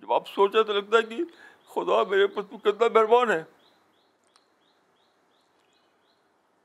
جب 0.00 0.12
آپ 0.12 0.28
سوچیں 0.28 0.62
تو 0.62 0.72
لگتا 0.72 0.96
ہے 0.96 1.02
کہ 1.02 1.24
خدا 1.66 2.02
میرے 2.10 2.26
پر 2.26 2.42
تو 2.42 2.58
کتنا 2.58 2.88
مہربان 2.94 3.30
ہے۔ 3.30 3.44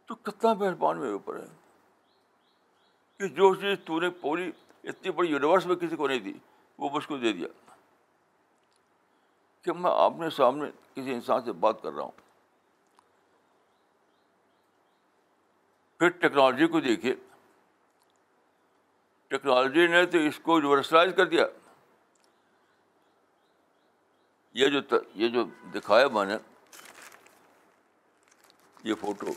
تو 0.05 0.15
کتنا 0.15 0.53
مہربان 0.53 0.99
میرے 0.99 1.11
اوپر 1.11 1.39
ہے۔ 1.39 1.47
کہ 3.17 3.27
جو 3.27 3.55
چیز 3.55 3.77
تو 3.85 3.99
نے 3.99 4.09
پوری 4.09 4.51
اتنی 4.83 5.11
بڑی 5.11 5.29
یونیورس 5.29 5.65
میں 5.65 5.75
کسی 5.75 5.95
کو 5.95 6.07
نہیں 6.07 6.19
دی، 6.19 6.33
وہ 6.77 6.89
مجھ 6.89 7.07
کو 7.07 7.17
دے 7.17 7.33
دیا۔ 7.33 7.47
کہ 9.63 9.73
میں 9.73 9.91
آپنے 9.93 10.29
سامنے 10.29 10.71
کسی 10.93 11.13
انسان 11.13 11.45
سے 11.45 11.51
بات 11.51 11.81
کر 11.81 11.91
رہا 11.93 12.03
ہوں۔ 12.03 12.11
پھر 15.99 16.09
ٹیکنالوجی 16.09 16.67
کو 16.67 16.79
دیکھیے۔ 16.79 17.15
ٹیکنالوجی 19.27 19.87
نے 19.87 20.05
تو 20.05 20.17
اس 20.17 20.39
کو 20.39 20.53
یونیورسلائز 20.53 21.13
کر 21.17 21.25
دیا۔ 21.25 21.45
یہ 24.53 24.67
جو 24.67 24.95
یہ 25.15 25.27
جو 25.27 25.43
دکھایا 25.73 26.07
میں 26.07 26.25
نے، 26.25 26.37
یہ 28.83 28.93
فوٹو 28.95 29.27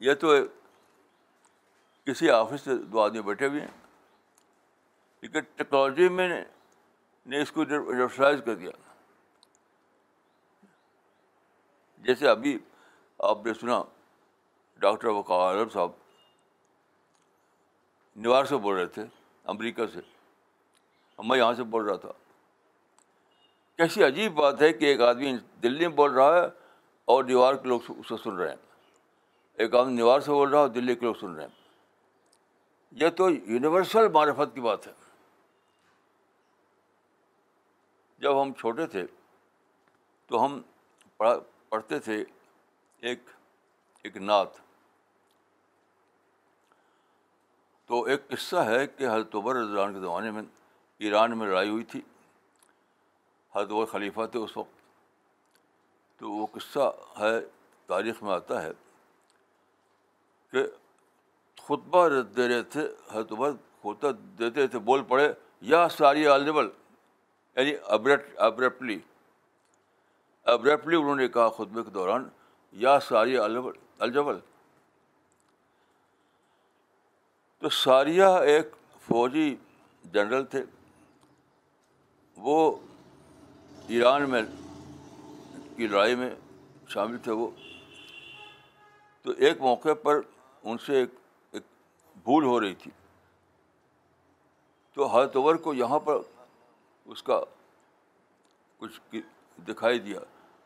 یہ 0.00 0.14
تو 0.14 0.32
کسی 2.06 2.30
آفس 2.30 2.60
سے 2.60 2.76
دو 2.76 3.00
آدمی 3.00 3.22
بیٹھے 3.22 3.46
ہوئے 3.46 3.60
ہیں۔ 3.60 3.86
لیکن 5.20 5.40
ٹیکنالوجی 5.40 6.08
میں 6.08 6.44
نے 7.26 7.42
اس 7.42 7.52
کو 7.52 7.62
یونیورسلائز 7.62 8.40
کر 8.44 8.54
دیا۔ 8.54 8.70
جیسے 11.98 12.28
ابھی 12.28 12.58
آپ 13.18 13.46
نے 13.46 13.54
سنا، 13.54 13.82
ڈاکٹر 14.76 15.08
وقار 15.08 15.38
عالم 15.38 15.68
صاحب 15.68 15.90
نیوار 18.16 18.44
سے 18.44 18.56
بول 18.56 18.76
رہے 18.76 18.86
تھے، 18.86 19.04
امریکہ 19.44 19.86
سے۔ 19.86 20.00
میں 21.18 21.38
یہاں 21.38 21.54
سے 21.54 21.62
بول 21.62 21.84
رہا 21.84 21.96
تھا۔ 21.96 22.12
کیسی 23.76 24.04
عجیب 24.04 24.34
بات 24.34 24.62
ہے 24.62 24.72
کہ 24.72 24.84
ایک 24.84 25.00
آدمی 25.00 25.36
دلی 25.62 25.88
میں 25.88 25.96
بول 25.96 26.12
رہا 26.12 26.36
ہے 26.36 26.46
اور 27.04 27.24
نیوار 27.24 27.54
کے 27.54 27.68
لوگ 27.68 27.80
اسے 27.88 28.14
سن 28.24 28.36
رہے 28.36 28.48
ہیں۔ 28.48 28.56
ایک 29.54 29.74
آدمی 29.74 29.92
نیوار 29.92 30.20
سے 30.20 30.30
بول 30.30 30.48
رہا 30.48 30.58
ہے 30.58 30.60
اور 30.60 30.68
دلی 30.68 30.94
کے 30.94 31.06
لوگ 31.06 31.14
سن 31.14 31.34
رہے 31.34 31.42
ہیں۔ 31.42 31.50
یہ 32.90 33.08
تو 33.08 33.30
یونیورسل 33.30 34.08
معرفت 34.08 34.54
کی 34.54 34.60
بات 34.60 34.86
ہے۔ 34.86 34.92
جب 38.20 38.42
ہم 38.42 38.52
چھوٹے 38.52 38.86
تھے 38.86 39.06
تو 40.26 40.44
ہم 40.44 40.62
پڑھا 41.16 41.38
پڑھتے 41.68 41.98
تھے 41.98 42.24
ایک 42.96 43.18
ایک 44.02 44.16
نعت۔ 44.16 44.48
تو 47.86 48.02
ایک 48.02 48.28
قصہ 48.28 48.56
ہے 48.56 48.86
کہ 48.86 49.06
حضرت 49.06 49.34
عمر 49.34 49.54
رضوان 49.56 49.94
کے 49.94 50.00
زمانے 50.00 50.30
میں 50.30 50.42
ایران 50.98 51.38
میں 51.38 51.46
لڑائی 51.46 51.70
ہوئی 51.70 51.84
تھی۔ 51.84 52.00
حضرت 53.54 53.70
عمر 53.70 53.84
خلیفہ 53.84 54.20
تھے 54.32 54.38
اس 54.38 54.56
وقت۔ 54.56 54.80
تو 56.18 56.30
وہ 56.30 56.46
قصہ 56.52 56.92
ہے، 57.18 57.40
تاریخ 57.86 58.22
میں 58.22 58.32
آتا 58.32 58.62
ہے 58.62 58.70
کہ 60.50 60.66
خطبہ 61.62 62.08
دے 62.08 62.48
رہے 62.48 62.62
تھے، 62.62 62.88
حضرت 63.10 63.32
عمر 63.32 63.50
خطبہ 63.52 64.10
دیتے 64.10 64.66
تھے، 64.66 64.78
بول 64.78 65.04
پڑے، 65.04 65.32
یا 65.60 65.88
ساری 65.88 66.26
الجبل 66.26 66.68
یعنی 67.60 67.78
ابرپلی 68.36 68.98
ابرپلی 70.44 70.96
انہوں 70.96 71.16
نے 71.16 71.28
کہا 71.28 71.48
خطبے 71.48 71.82
کے 71.82 71.90
دوران، 71.90 72.28
یا 72.72 73.00
ساری 73.00 73.38
الجبل۔ 73.38 74.38
تو 77.58 77.68
ساریہ 77.68 78.24
ایک 78.24 78.66
فوجی 79.00 79.56
جنرل 80.04 80.44
تھے۔ 80.44 80.64
وہ 82.36 82.76
ایران 83.88 84.30
میں، 84.30 84.42
کی 85.76 85.86
لڑائی 85.86 86.14
میں 86.14 86.30
شامل 86.88 87.18
تھے 87.18 87.32
وہ۔ 87.32 87.50
تو 89.22 89.30
ایک 89.30 89.60
موقع 89.60 89.94
پر 90.02 90.20
ان 90.62 90.78
سے 90.78 90.94
ایک 90.94 91.10
ایک 91.52 91.62
بھول 92.24 92.44
ہو 92.44 92.60
رہی 92.60 92.74
تھی۔ 92.74 92.90
تو 94.94 95.06
حضرت 95.06 95.36
عمر 95.36 95.54
کو 95.54 95.74
یہاں 95.74 95.98
پر 95.98 96.14
اس 97.10 97.22
کا 97.22 97.40
کچھ 98.78 99.16
دکھائی 99.58 99.98
دیا۔ 99.98 100.20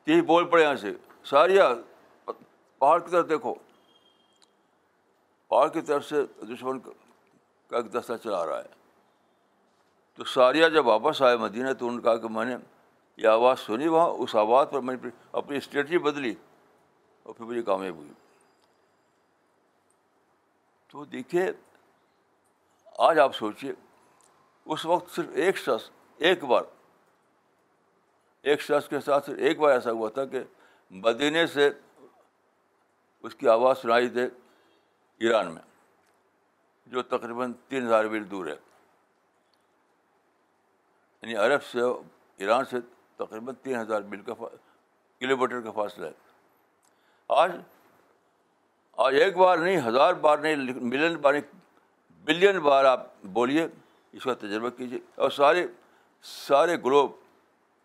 یہی 0.06 0.22
بول 0.22 0.48
پڑے 0.48 0.62
یہاں 0.62 0.76
سے۔ 0.76 0.90
ساریا، 1.24 1.70
پہاڑ 2.78 3.00
کی 3.00 3.10
طرف 3.10 3.28
دیکھو۔ 3.28 3.54
پہاڑ 5.48 5.68
کی 5.68 5.80
طرف 5.80 6.04
سے 6.08 6.26
دشمن 6.26 6.80
کا 6.80 7.76
ایک 7.76 7.94
دستہ 7.94 8.12
چلا 8.24 8.46
رہا 8.46 8.58
ہے۔ 8.58 8.68
تو 10.14 10.24
ساریہ 10.24 10.68
جب 10.68 10.86
واپس 10.86 11.22
آئے 11.22 11.36
مدینہ، 11.36 11.72
تو 11.72 11.86
انہوں 11.86 11.98
نے 11.98 12.02
کہا 12.02 12.16
کہ 12.16 12.28
میں 12.28 12.44
نے 12.44 12.56
یہ 13.16 13.28
آواز 13.28 13.60
سنی، 13.60 13.88
وہاں 13.88 14.08
اس 14.08 14.36
آواز 14.36 14.66
پر 14.70 14.80
میں 14.80 14.96
نے 15.02 15.08
اپنی 15.32 15.56
اسٹریٹجی 15.56 15.98
بدلی 15.98 16.34
اور 17.22 17.34
پھر 17.34 17.44
مجھے 17.44 17.62
کامیاب 17.62 17.94
ہوئی۔ 17.94 18.12
تو 20.88 21.04
دیکھیے، 21.04 21.50
آج 22.98 23.18
آپ 23.18 23.36
سوچیے، 23.36 23.72
اس 24.64 24.86
وقت 24.86 25.10
صرف 25.10 25.26
ایک 25.34 25.56
شخص 25.56 25.90
ایک 26.16 26.44
بار، 26.44 26.62
ایک 28.42 28.60
شخص 28.60 28.88
کے 28.88 29.00
ساتھ 29.00 29.30
ایک 29.30 29.58
بار 29.58 29.70
ایسا 29.70 29.90
ہوا 29.90 30.10
تھا 30.10 30.24
کہ 30.24 30.42
مدینے 30.90 31.46
سے 31.46 31.70
اس 33.22 33.34
کی 33.34 33.48
آواز 33.48 33.78
سنائی 33.78 34.08
دے 34.08 34.24
ایران 35.18 35.54
میں، 35.54 35.62
جو 36.86 37.02
تقریباً 37.02 37.52
تین 37.68 37.86
ہزار 37.86 38.04
میل 38.04 38.30
دور 38.30 38.46
ہے۔ 38.46 38.56
یعنی 41.22 41.36
عرب 41.36 41.62
سے 41.62 41.78
ایران 42.36 42.64
سے 42.64 42.76
تقریباً 43.16 43.54
تین 43.54 43.76
ہزار 43.76 44.02
میل 44.02 44.22
کا 44.22 44.34
کلو 45.18 45.36
میٹر 45.36 45.60
کا 45.60 45.70
فاصلہ 45.70 46.06
ہے۔ 46.06 46.12
آج 47.28 47.56
آج 48.92 49.14
ایک 49.14 49.36
بار 49.36 49.58
نہیں، 49.58 49.88
ہزار 49.88 50.14
بار 50.14 50.38
نہیں، 50.38 50.56
ملین 50.56 51.16
بار 51.16 51.32
نہیں، 51.32 51.56
بلین 52.24 52.58
بار 52.58 52.84
آپ 52.84 53.06
بولیے، 53.22 53.68
اس 54.12 54.24
کا 54.24 54.34
تجربہ 54.34 54.70
کیجیے۔ 54.70 55.00
اور 55.14 55.30
سارے 55.30 55.66
سارے 56.24 56.76
گلوب 56.76 57.12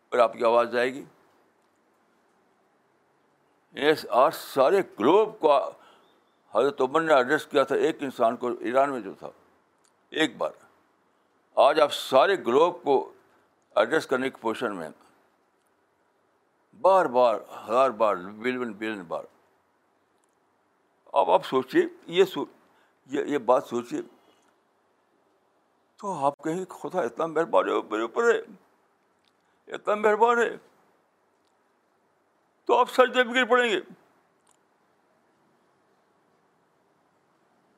پر 0.09 0.19
آپ 0.19 0.33
کی 0.33 0.43
آواز 0.43 0.71
جائے 0.71 0.93
گی۔ 0.93 1.03
آج 4.09 4.35
سارے 4.35 4.81
گلوب 4.99 5.39
کو 5.39 5.55
حضرت 6.55 6.81
عمر 6.81 7.01
نے 7.01 7.13
ایڈریس 7.13 7.45
کیا 7.45 7.63
تھا، 7.63 7.75
ایک 7.75 7.97
انسان 7.99 8.37
کو 8.37 8.49
ایران 8.59 8.91
میں 8.91 8.99
جو 8.99 9.13
تھا۔ 9.19 9.29
ایک 10.09 10.37
بار۔ 10.37 10.49
آج 11.55 11.81
آپ 11.81 11.93
سارے 11.93 12.35
گلوب 12.35 12.83
کو 12.83 13.13
ایڈریس 13.75 14.07
کرنے 14.07 14.29
کی 14.29 14.37
پوزیشن 14.41 14.75
میں 14.75 14.89
بار 16.81 17.05
بار، 17.05 17.35
ہزار 17.35 17.89
بار، 17.89 18.15
بلین 18.15 18.71
بلین 18.71 19.01
بار۔ 19.01 19.23
اب 21.13 21.31
آپ 21.31 21.45
سوچیے 21.45 21.83
یہ 22.07 22.23
سو، 22.23 22.45
یہ 23.05 23.23
یہ 23.23 23.37
بات 23.37 23.63
سوچیے 23.63 24.01
تو 25.99 26.25
آپ 26.25 26.37
کہیں 26.37 26.65
خدا 26.65 27.01
اتنا 27.01 27.25
مہربان 27.25 27.69
ہے، 27.69 27.73
میرے 27.91 28.01
اوپر 28.01 28.35
ہے۔ 28.35 28.39
اتنا 29.73 29.95
مہربان 29.95 30.37
ہے۔ 30.37 30.57
تو 32.65 32.77
آپ 32.77 32.89
سجدے 32.89 33.23
بھی 33.23 33.35
گر 33.35 33.45
پڑیں 33.45 33.69
گے۔ 33.71 33.79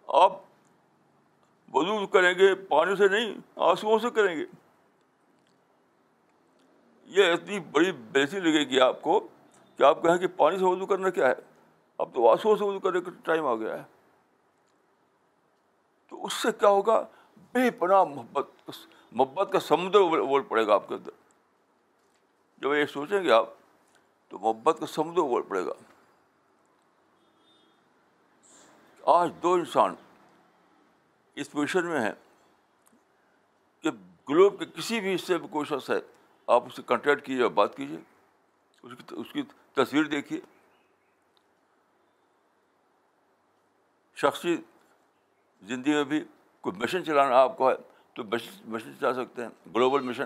آپ 0.07 0.31
وضو 1.73 2.07
کریں 2.07 2.33
گے، 2.33 2.55
پانی 2.55 2.95
سے 2.95 3.07
نہیں 3.07 3.35
آنسو 3.55 3.99
سے 3.99 4.09
کریں 4.09 4.37
گے۔ 4.37 4.45
یہ 7.05 7.33
اتنی 7.33 7.59
بڑی 7.59 7.91
بیسی 7.91 8.39
لگے 8.39 8.69
گی 8.69 8.79
آپ 8.79 9.01
کو 9.01 9.27
کہ 9.77 9.83
آپ 9.83 10.03
کہیں 10.03 10.17
کہ 10.17 10.27
پانی 10.27 10.57
سے 10.57 10.65
وضو 10.65 10.85
کرنا 10.85 11.09
کیا 11.09 11.27
ہے۔ 11.27 11.33
اب 11.97 12.15
تو 12.15 12.29
آنسو 12.29 12.57
سے 12.57 12.63
وضو 12.63 12.79
کرنے 12.79 13.01
کا 13.01 13.11
ٹائم 13.23 13.45
آ 13.45 13.55
گیا 13.55 13.77
ہے۔ 13.77 13.83
تو 16.09 16.25
اس 16.25 16.33
سے 16.33 16.47
کیا 16.59 16.69
ہوگا؟ 16.69 17.07
بے 17.53 17.71
پناہ 17.71 18.03
محبت 18.03 18.69
محبت 19.11 19.51
کا 19.51 19.59
سمندر 19.59 19.99
بول 19.99 20.43
پڑے 20.43 20.67
گا 20.67 20.73
آپ 20.73 20.87
کے 20.87 20.95
اندر۔ 20.95 21.11
جب 22.57 22.73
یہ 22.73 22.85
سوچیں 22.85 23.23
گے 23.23 23.31
آپ، 23.31 23.49
تو 24.29 24.39
محبت 24.39 24.77
کا 24.79 24.85
سمندر 24.85 25.21
بول 25.21 25.41
پڑے 25.41 25.65
گا۔ 25.65 25.71
آج 29.03 29.31
دو 29.43 29.53
انسان 29.53 29.95
اس 31.35 31.51
پوزیشن 31.51 31.85
میں 31.85 32.01
ہیں 32.01 32.11
کہ 33.81 33.89
گلوب 34.29 34.59
کے 34.59 34.65
کسی 34.65 34.99
بھی 34.99 35.15
حصے 35.15 35.37
میں 35.37 35.47
کوئی 35.47 35.65
شخص 35.65 35.89
ہے، 35.89 35.99
آپ 36.47 36.63
اسے 36.65 36.81
کنٹیکٹ 36.81 37.25
کیجیے 37.25 37.43
اور 37.43 37.51
بات 37.51 37.77
کیجیے۔ 37.77 37.97
اس 38.83 38.91
کی 38.97 39.15
اس 39.15 39.33
کی 39.33 39.43
تصویر 39.73 40.03
دیکھیے۔ 40.03 40.39
شخصی 44.15 44.57
زندگی 45.61 45.91
میں 45.91 46.03
بھی 46.03 46.23
کوئی 46.61 46.77
مشن 46.77 47.05
چلانا 47.05 47.35
آپ 47.35 47.57
کو 47.57 47.69
ہے 47.69 47.75
تو 48.13 48.23
مشن 48.65 48.91
چلا 48.99 49.13
سکتے 49.13 49.41
ہیں 49.41 49.49
گلوبل 49.75 50.01
مشن 50.01 50.23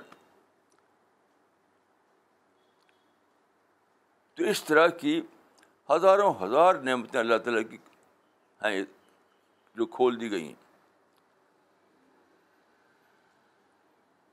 تو 4.34 4.44
اس 4.44 4.64
طرح 4.64 4.88
کی 4.88 5.22
ہزاروں 5.90 6.34
ہزار 6.42 6.76
نعمتیں 6.76 7.20
اللہ 7.20 7.38
تعالیٰ 7.38 7.62
کی 7.70 7.78
ہیں، 8.64 8.84
جو 9.76 9.86
کھول 9.86 10.22
دی 10.22 10.32
گئی 10.32 10.48
ہیں۔ 10.48 10.54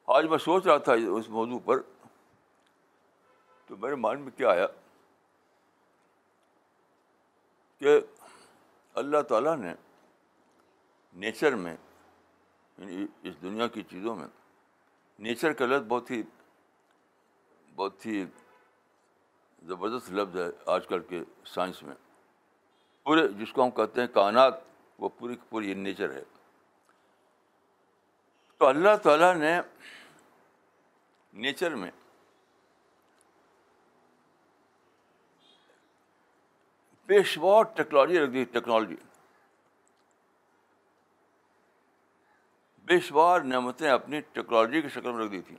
آج 0.07 0.25
میں 0.25 0.39
سوچ 0.39 0.67
رہا 0.67 0.77
تھا 0.77 0.93
اس 0.93 1.29
موضوع 1.29 1.59
پر، 1.65 1.81
تو 3.67 3.77
میرے 3.77 3.95
مائنڈ 3.95 4.21
میں 4.21 4.31
کیا 4.37 4.51
آیا؟ 4.51 4.67
کہ 7.79 8.01
اللہ 8.95 9.23
تعالیٰ 9.23 9.57
نے 9.57 9.75
نیچر 11.13 11.55
میں 11.55 11.77
یعنی 12.83 13.07
اس 13.23 13.35
دنیا 13.43 13.67
کی 13.67 13.83
چیزوں 13.83 14.17
میں۔ 14.17 14.29
نیچر 15.19 15.53
کا 15.53 15.67
لفظ 15.67 15.87
بہت 15.89 16.11
ہی 16.11 16.23
بہت 17.75 18.07
ہی 18.07 18.25
زبردست 19.63 20.13
لفظ 20.13 20.37
ہے 20.37 20.47
آج 20.67 20.87
کل 20.87 21.03
کے 21.03 21.23
سائنس 21.45 21.83
میں۔ 21.83 21.95
پورے 23.03 23.29
جس 23.29 23.53
کو 23.53 23.65
ہم 23.65 23.71
کہتے 23.71 24.01
ہیں 24.01 24.09
کائنات، 24.09 24.55
وہ 24.99 25.09
پوری 25.09 25.35
کی 25.35 25.43
پوری 25.51 25.75
نیچر 25.75 26.13
ہے۔ 26.13 26.23
تو 28.59 28.67
اللہ 28.67 28.97
تعالیٰ 29.03 29.35
نے 29.35 29.61
نیچر 31.33 31.75
میں 31.75 31.91
پیشوار 37.07 37.63
ٹیکنالوجی 37.63 38.19
رکھ 38.19 38.31
دی، 38.31 38.45
ٹیکنالوجی۔ 38.45 38.97
پیشوار 42.87 43.41
نعمتیں 43.41 43.91
اپنی 43.91 44.21
ٹیکنالوجی 44.21 44.83
کی 44.83 44.89
شکل 44.89 45.13
میں 45.13 45.25
رکھ 45.25 45.33
دی 45.33 45.41
تھیں۔ 45.41 45.57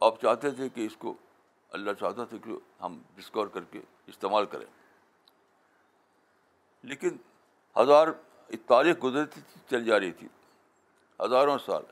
آپ 0.00 0.20
چاہتے 0.22 0.50
تھے 0.50 0.68
کہ 0.68 0.86
اس 0.86 0.96
کو 0.96 1.14
اللہ 1.70 1.90
چاہتا 2.00 2.24
تھا 2.24 2.36
کہ 2.44 2.82
ہم 2.82 3.02
ڈسکور 3.14 3.46
کر 3.46 3.64
کے 3.64 3.80
استعمال 4.06 4.46
کریں۔ 4.46 4.66
لیکن 6.82 7.16
ہزار 7.76 8.08
تاریخ 8.66 9.04
گزرتی 9.04 9.40
چل 9.70 9.84
جا 9.84 10.00
رہی 10.00 10.12
تھی۔ 10.12 10.28
ہزاروں 11.24 11.58
سال۔ 11.58 11.82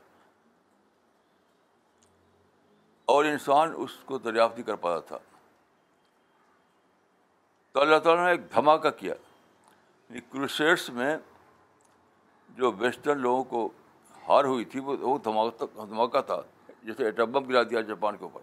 اور 3.05 3.24
انسان 3.24 3.72
اس 3.76 3.90
کو 4.05 4.18
دریافت 4.18 4.55
نہیں 4.55 4.66
کر 4.66 4.74
پاتا 4.74 5.07
تھا۔ 5.07 5.18
تو 7.72 7.81
اللہ 7.81 7.98
تعالیٰ 7.98 8.24
نے 8.24 8.31
ایک 8.31 8.55
دھماکہ 8.55 8.90
کیا۔ 8.90 9.14
یعنی 10.09 10.20
کروسیٹس 10.20 10.90
میں 10.90 11.18
جو 12.56 12.72
ویسٹرن 12.72 13.18
لوگوں 13.18 13.44
کو 13.44 13.68
ہار 14.28 14.44
ہوئی 14.44 14.64
تھی، 14.64 14.80
وہ 14.80 14.96
وہ 15.00 15.18
دھماکہ 15.18 16.20
تھا 16.20 16.42
جیسے 16.82 17.04
ایٹم 17.04 17.32
بم 17.32 17.44
گرا 17.44 17.62
دیا 17.62 17.80
جاپان 17.80 18.16
کے 18.16 18.24
اوپر۔ 18.24 18.40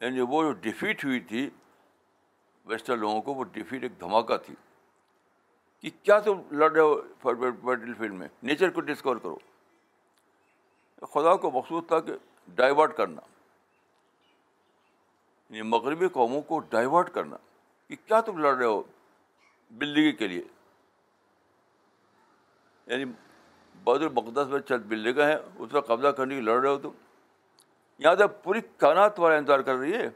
یعنی 0.00 0.20
وہ 0.20 0.42
جو 0.42 0.52
ڈیفیٹ 0.52 1.04
ہوئی 1.04 1.20
تھی 1.20 1.50
ویسٹرن 2.64 2.98
لوگوں 2.98 3.22
کو 3.22 3.34
وہ 3.34 3.44
ڈیفیٹ 3.44 3.82
ایک 3.82 4.00
دھماکہ 4.00 4.36
تھی۔ 4.36 4.54
کہ 5.80 5.90
کیا 6.02 6.18
تم 6.18 6.42
لڑ 6.50 6.72
رہے 6.72 6.80
ہو 6.80 6.94
بیٹل 7.64 7.94
فیلڈ 7.94 8.12
میں؟ 8.12 8.28
نیچر 8.42 8.70
کو 8.70 8.80
ڈسکور 8.80 9.16
کرو۔ 9.16 9.38
خدا 10.96 11.36
کو 11.36 11.50
مقصود 11.50 11.88
تھا 11.88 12.00
کہ 12.00 12.12
ڈائیورٹ 12.48 12.96
کرنا۔ 12.96 13.20
یعنی 15.50 15.62
مغربی 15.62 16.08
قوموں 16.08 16.42
کو 16.42 16.58
ڈائیورٹ 16.58 17.10
کرنا۔ 17.14 17.36
کہ 17.88 17.96
کیا 18.06 18.20
تم 18.20 18.38
لڑ 18.38 18.56
رہے 18.56 18.64
ہو؟ 18.64 18.82
بلڈنگ 19.70 20.16
کے 20.16 20.28
لیے۔ 20.28 20.42
یعنی 22.86 23.04
بہت 23.84 24.00
المقدس 24.00 24.48
میں 24.48 24.60
چند 24.60 24.82
بلڈنگیں 24.82 25.26
ہیں، 25.26 25.36
اس 25.58 25.68
کا 25.72 25.80
قبضہ 25.80 26.08
کرنے 26.08 26.34
کی 26.34 26.40
لڑ 26.40 26.60
رہے 26.60 26.68
ہو 26.68 26.78
تم۔ 26.78 26.90
یہاں 27.98 28.14
تک 28.14 28.44
پوری 28.44 28.60
کائنات 28.76 29.16
تمہارا 29.16 29.36
انتظار 29.36 29.60
کر 29.60 29.74
رہی 29.74 29.92
ہے۔ 29.92 30.08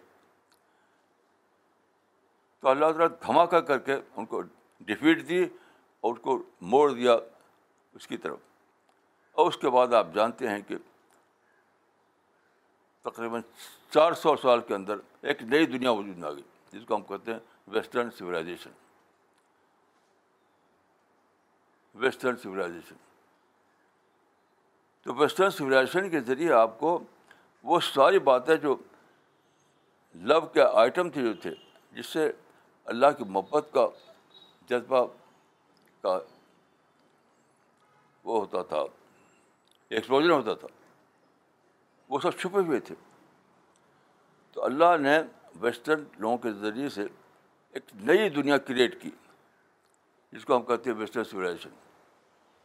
تو 2.61 2.69
اللہ 2.69 2.87
تعالیٰ 2.87 3.09
دھماکہ 3.09 3.61
کر 3.61 3.79
کے 3.79 3.95
ان 4.17 4.27
کو 4.27 4.43
ڈیفیٹ 4.81 5.29
دی 5.29 5.45
اور 6.01 6.13
اس 6.13 6.19
کو 6.23 6.43
موڑ 6.61 6.93
دیا 6.93 7.17
اس 7.93 8.07
کی 8.07 8.17
طرف۔ 8.17 8.39
اور 9.33 9.49
اس 9.49 9.57
کے 9.57 9.71
بعد 9.71 9.95
آپ 9.95 10.07
جانتے 10.15 10.49
ہیں 10.49 10.61
کہ 10.69 10.77
تقریباً 13.03 13.41
چار 13.91 14.13
سو 14.13 14.37
سال 14.37 14.61
کے 14.61 14.75
اندر 14.75 14.95
ایک 15.21 15.43
نئی 15.43 15.67
دنیا 15.67 15.91
وجود 15.91 16.17
میں 16.17 16.29
آ 16.29 16.33
گئی 16.33 16.43
جس 16.73 16.83
کو 16.89 16.95
ہم 16.95 17.03
کہتے 17.03 17.33
ہیں 17.33 17.39
ویسٹرن 17.69 18.11
سویلائزیشن 18.11 18.71
ویسٹرن 21.95 22.37
سویلائزیشن 22.37 22.95
تو 25.03 25.15
ویسٹرن 25.15 25.51
سویلائزیشن 25.51 26.11
کے 26.11 26.21
ذریعے 26.21 26.53
آپ 26.53 26.79
کو 26.79 27.05
وہ 27.63 27.81
ساری 27.81 28.19
باتیں 28.19 28.57
جو 28.57 28.77
لو 30.15 30.41
کے 30.41 30.63
آئٹم 30.63 31.11
تھے 31.11 31.23
جو 31.23 31.35
تھے، 31.35 31.55
جس 31.93 32.07
سے 32.07 32.33
اللہ 32.85 33.07
کی 33.19 33.25
محبت 33.25 33.69
کا 33.73 33.87
جذبہ 34.69 35.07
کا 36.03 36.19
وہ 38.25 38.41
ہوتا 38.41 38.63
تھا 38.63 38.83
ایکسپلوژن 39.89 40.31
ہوتا 40.31 40.55
تھا، 40.55 40.69
وہ 42.09 42.19
سب 42.19 42.31
چھپے 42.31 42.61
ہوئے 42.61 42.81
تھے۔ 42.81 42.95
تو 44.53 44.65
اللہ 44.65 44.97
نے 45.01 45.19
ویسٹرن 45.61 46.05
لوگوں 46.19 46.39
کے 46.39 46.53
ذریعے 46.53 46.89
سے 46.89 47.07
ایک 47.73 47.85
نئی 47.95 48.29
دنیا 48.29 48.59
کریٹ 48.59 49.03
کی۔ 49.03 49.11
جس 50.35 50.45
کو 50.45 50.57
ہم 50.57 50.63
کہتے 50.63 50.91
ہیں 50.91 50.97
ویسٹرن 50.97 51.25
سویلائزیشن 51.25 51.71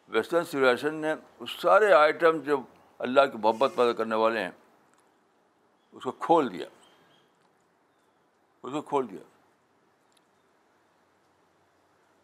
ویسٹرن 0.10 0.46
سویلائزیشن 0.46 0.96
نے 0.96 1.14
اس 1.40 1.52
سارے 1.52 1.94
آئٹم 1.94 2.38
جو 2.38 2.58
اللہ 2.98 3.22
کی 3.22 3.38
محبت 3.38 3.72
پیدا 3.76 3.94
کرنے 3.94 4.16
والے 4.16 4.44
ہیں، 4.44 4.52
اس 5.92 6.04
کو 6.04 6.12
کھول 6.12 6.52
دیا۔ 6.52 6.68
اس 8.64 8.72
کو 8.72 8.82
کھول 8.82 9.10
دیا۔ 9.10 9.20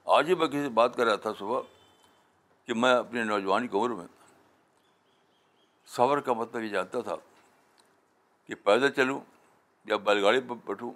آج 0.03 0.29
ہی 0.29 0.35
میں 0.35 0.47
کسی 0.47 0.63
سے 0.63 0.69
بات 0.69 0.95
کر 0.95 1.05
رہا 1.05 1.15
تھا 1.15 1.31
صبح 1.39 1.61
کہ 2.65 2.73
میں 2.73 2.93
اپنی 2.93 3.23
نوجوانی 3.23 3.67
کی 3.67 3.77
عمر 3.77 3.89
میں 3.89 4.07
سفر 5.85 6.19
کا 6.19 6.33
مطلب 6.33 6.63
یہ 6.63 6.69
جانتا 6.69 7.01
تھا 7.01 7.15
کہ 8.45 8.55
پیدل 8.55 8.91
چلوں 8.91 9.19
یا 9.85 9.97
بیل 9.97 10.23
گاڑی 10.23 10.39
پہ 10.39 10.53
بیٹھوں 10.65 10.93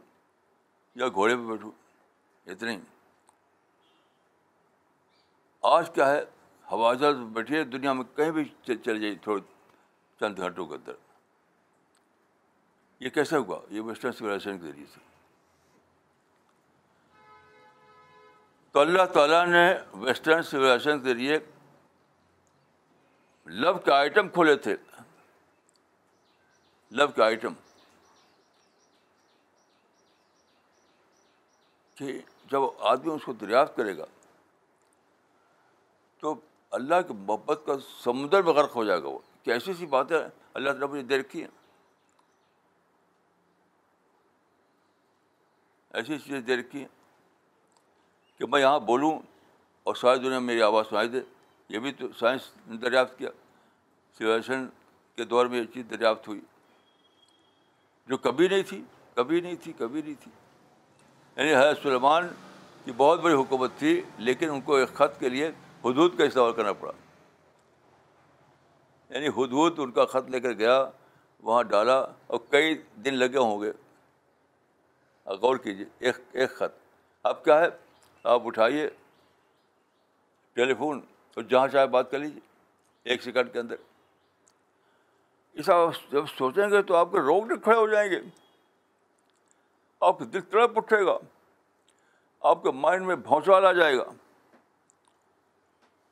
یا 0.95 1.07
گھوڑے 1.07 1.35
پہ 1.35 1.41
بیٹھوں 1.41 1.71
اتنے 2.47 2.71
ہی 2.71 2.81
آج 5.61 5.89
کیا 5.93 6.11
ہے، 6.11 6.23
ہوا 6.71 6.93
جہاز 6.93 7.15
بیٹھیے، 7.15 7.63
دنیا 7.63 7.93
میں 7.93 8.03
کہیں 8.17 8.31
بھی 8.31 8.45
چل 8.65 8.99
جائیے 8.99 9.15
تھوڑے 9.15 9.41
چند 10.19 10.37
گھنٹوں 10.37 10.65
کے 10.65 10.75
اندر۔ 10.75 10.93
یہ 12.99 13.09
کیسے 13.09 13.37
ہوا؟ 13.37 13.59
یہ 13.69 13.81
ویسٹرن 13.81 14.11
سویلائزیشن 14.11 14.59
کے 14.59 14.71
ذریعے 14.71 14.85
سے۔ 14.85 14.99
تو 18.71 18.79
اللہ 18.79 19.05
تعالیٰ 19.05 19.47
نے 19.47 19.77
ویسٹرن 19.93 20.41
سولیزیشن 20.43 20.99
کے 20.99 21.09
ذریعے 21.09 21.39
لو 23.45 23.73
کے 23.73 23.91
آئٹم 23.91 24.29
کھولے 24.29 24.55
تھے۔ 24.55 24.75
لو 26.91 27.07
کے 27.07 27.23
آئٹم۔ 27.23 27.53
کہ 31.95 32.19
جب 32.51 32.59
آدمی 32.79 33.13
اس 33.13 33.21
کو 33.25 33.33
دریافت 33.33 33.75
کرے 33.75 33.97
گا 33.97 34.05
اللہ 36.71 36.95
کی 37.07 37.13
محبت 37.13 37.61
کا 37.65 37.73
سمندر 38.03 38.43
میں 38.43 38.53
غرق 38.53 38.75
ہو 38.75 38.85
جائے 38.85 39.03
گا 39.03 39.07
وہ۔ 39.07 39.19
کہ 39.43 39.51
ایسی 39.51 39.73
سی 39.73 39.85
باتیں 39.85 40.17
اللہ 40.53 40.69
تعالیٰ 40.69 40.93
نے 40.93 41.01
دے 41.01 41.17
رکھی 41.17 41.41
ہیں۔ 41.41 41.47
ایسی 45.93 46.19
چیزیں 46.19 46.41
دے 46.41 46.57
رکھی 46.57 46.79
ہیں 46.79 46.87
کہ 48.37 48.45
میں 48.45 48.61
یہاں 48.61 48.79
بولوں 48.79 49.19
اور 49.83 49.95
ساری 49.95 50.19
دنیا 50.19 50.39
میری 50.39 50.61
آواز 50.61 50.85
سنائی 50.89 51.07
دے۔ 51.07 51.19
یہ 51.69 51.79
بھی 51.79 51.91
تو 51.91 52.07
سائنس 52.19 52.41
نے 52.67 52.77
دریافت 52.77 53.17
کیا۔ 53.17 53.29
سولیزیشن 54.17 54.67
کے 55.15 55.23
دور 55.23 55.45
میں 55.45 55.59
یہ 55.59 55.73
چیز 55.73 55.85
دریافت 55.89 56.27
ہوئی۔ 56.27 56.41
جو 58.07 58.17
کبھی 58.17 58.47
نہیں 58.47 58.63
تھی، 58.63 58.83
کبھی 59.15 59.41
نہیں 59.41 59.55
تھی، 59.63 59.73
کبھی 59.77 60.01
نہیں 60.01 60.23
تھی۔ 60.23 60.31
یعنی 61.35 61.55
حضرت 61.55 61.79
سلیمان 61.83 62.27
کی 62.85 62.91
بہت 62.97 63.19
بڑی 63.19 63.33
حکومت 63.33 63.71
تھی، 63.77 64.01
لیکن 64.17 64.49
ان 64.49 64.61
کو 64.61 64.75
ایک 64.75 64.89
خط 64.89 65.19
کے 65.19 65.29
لیے 65.29 65.51
حدود 65.85 66.17
کا 66.17 66.23
استعمال 66.23 66.53
کرنا 66.53 66.73
پڑا۔ 66.73 66.91
یعنی 69.09 69.27
حدود 69.27 69.73
ان 69.77 69.91
کا 69.91 70.05
خط 70.05 70.29
لے 70.29 70.39
کر 70.39 70.51
گیا، 70.51 70.89
وہاں 71.39 71.63
ڈالا 71.63 71.99
اور 72.27 72.39
کئی 72.49 72.75
دن 72.95 73.13
لگے 73.13 73.37
ہوں 73.37 73.61
گے۔ 73.61 73.71
غور 75.25 75.57
کیجیے، 75.57 75.85
ایک 75.99 76.15
ایک 76.31 76.55
خط۔ 76.55 76.79
اب 77.23 77.43
کیا 77.43 77.59
ہے؟ 77.59 77.67
آپ 78.23 78.41
اٹھائیے 78.45 78.89
ٹیلی 80.53 80.73
فون 80.73 81.01
اور 81.35 81.43
جہاں 81.43 81.67
چاہے 81.67 81.87
بات 81.87 82.11
کر 82.11 82.19
لیجیے، 82.19 82.39
ایک 83.03 83.23
سیکنڈ 83.23 83.53
کے 83.53 83.59
اندر۔ 83.59 83.75
ایسا 85.53 85.73
جب 86.11 86.25
سوچیں 86.37 86.69
گے 86.69 86.81
تو 86.81 86.95
آپ 86.95 87.11
کے 87.11 87.19
روگ 87.19 87.43
کھڑے 87.63 87.77
ہو 87.77 87.87
جائیں 87.87 88.11
گے۔ 88.11 88.19
آپ 90.01 90.19
دل 90.19 90.41
تڑپ 90.41 90.77
اٹھے 90.77 91.05
گا۔ 91.05 91.17
آپ 92.39 92.63
کے 92.63 92.71
مائنڈ 92.71 93.05
میں 93.05 93.15
بھونچال 93.15 93.65
آ 93.65 93.71
جائے 93.71 93.97
گا۔ 93.97 94.03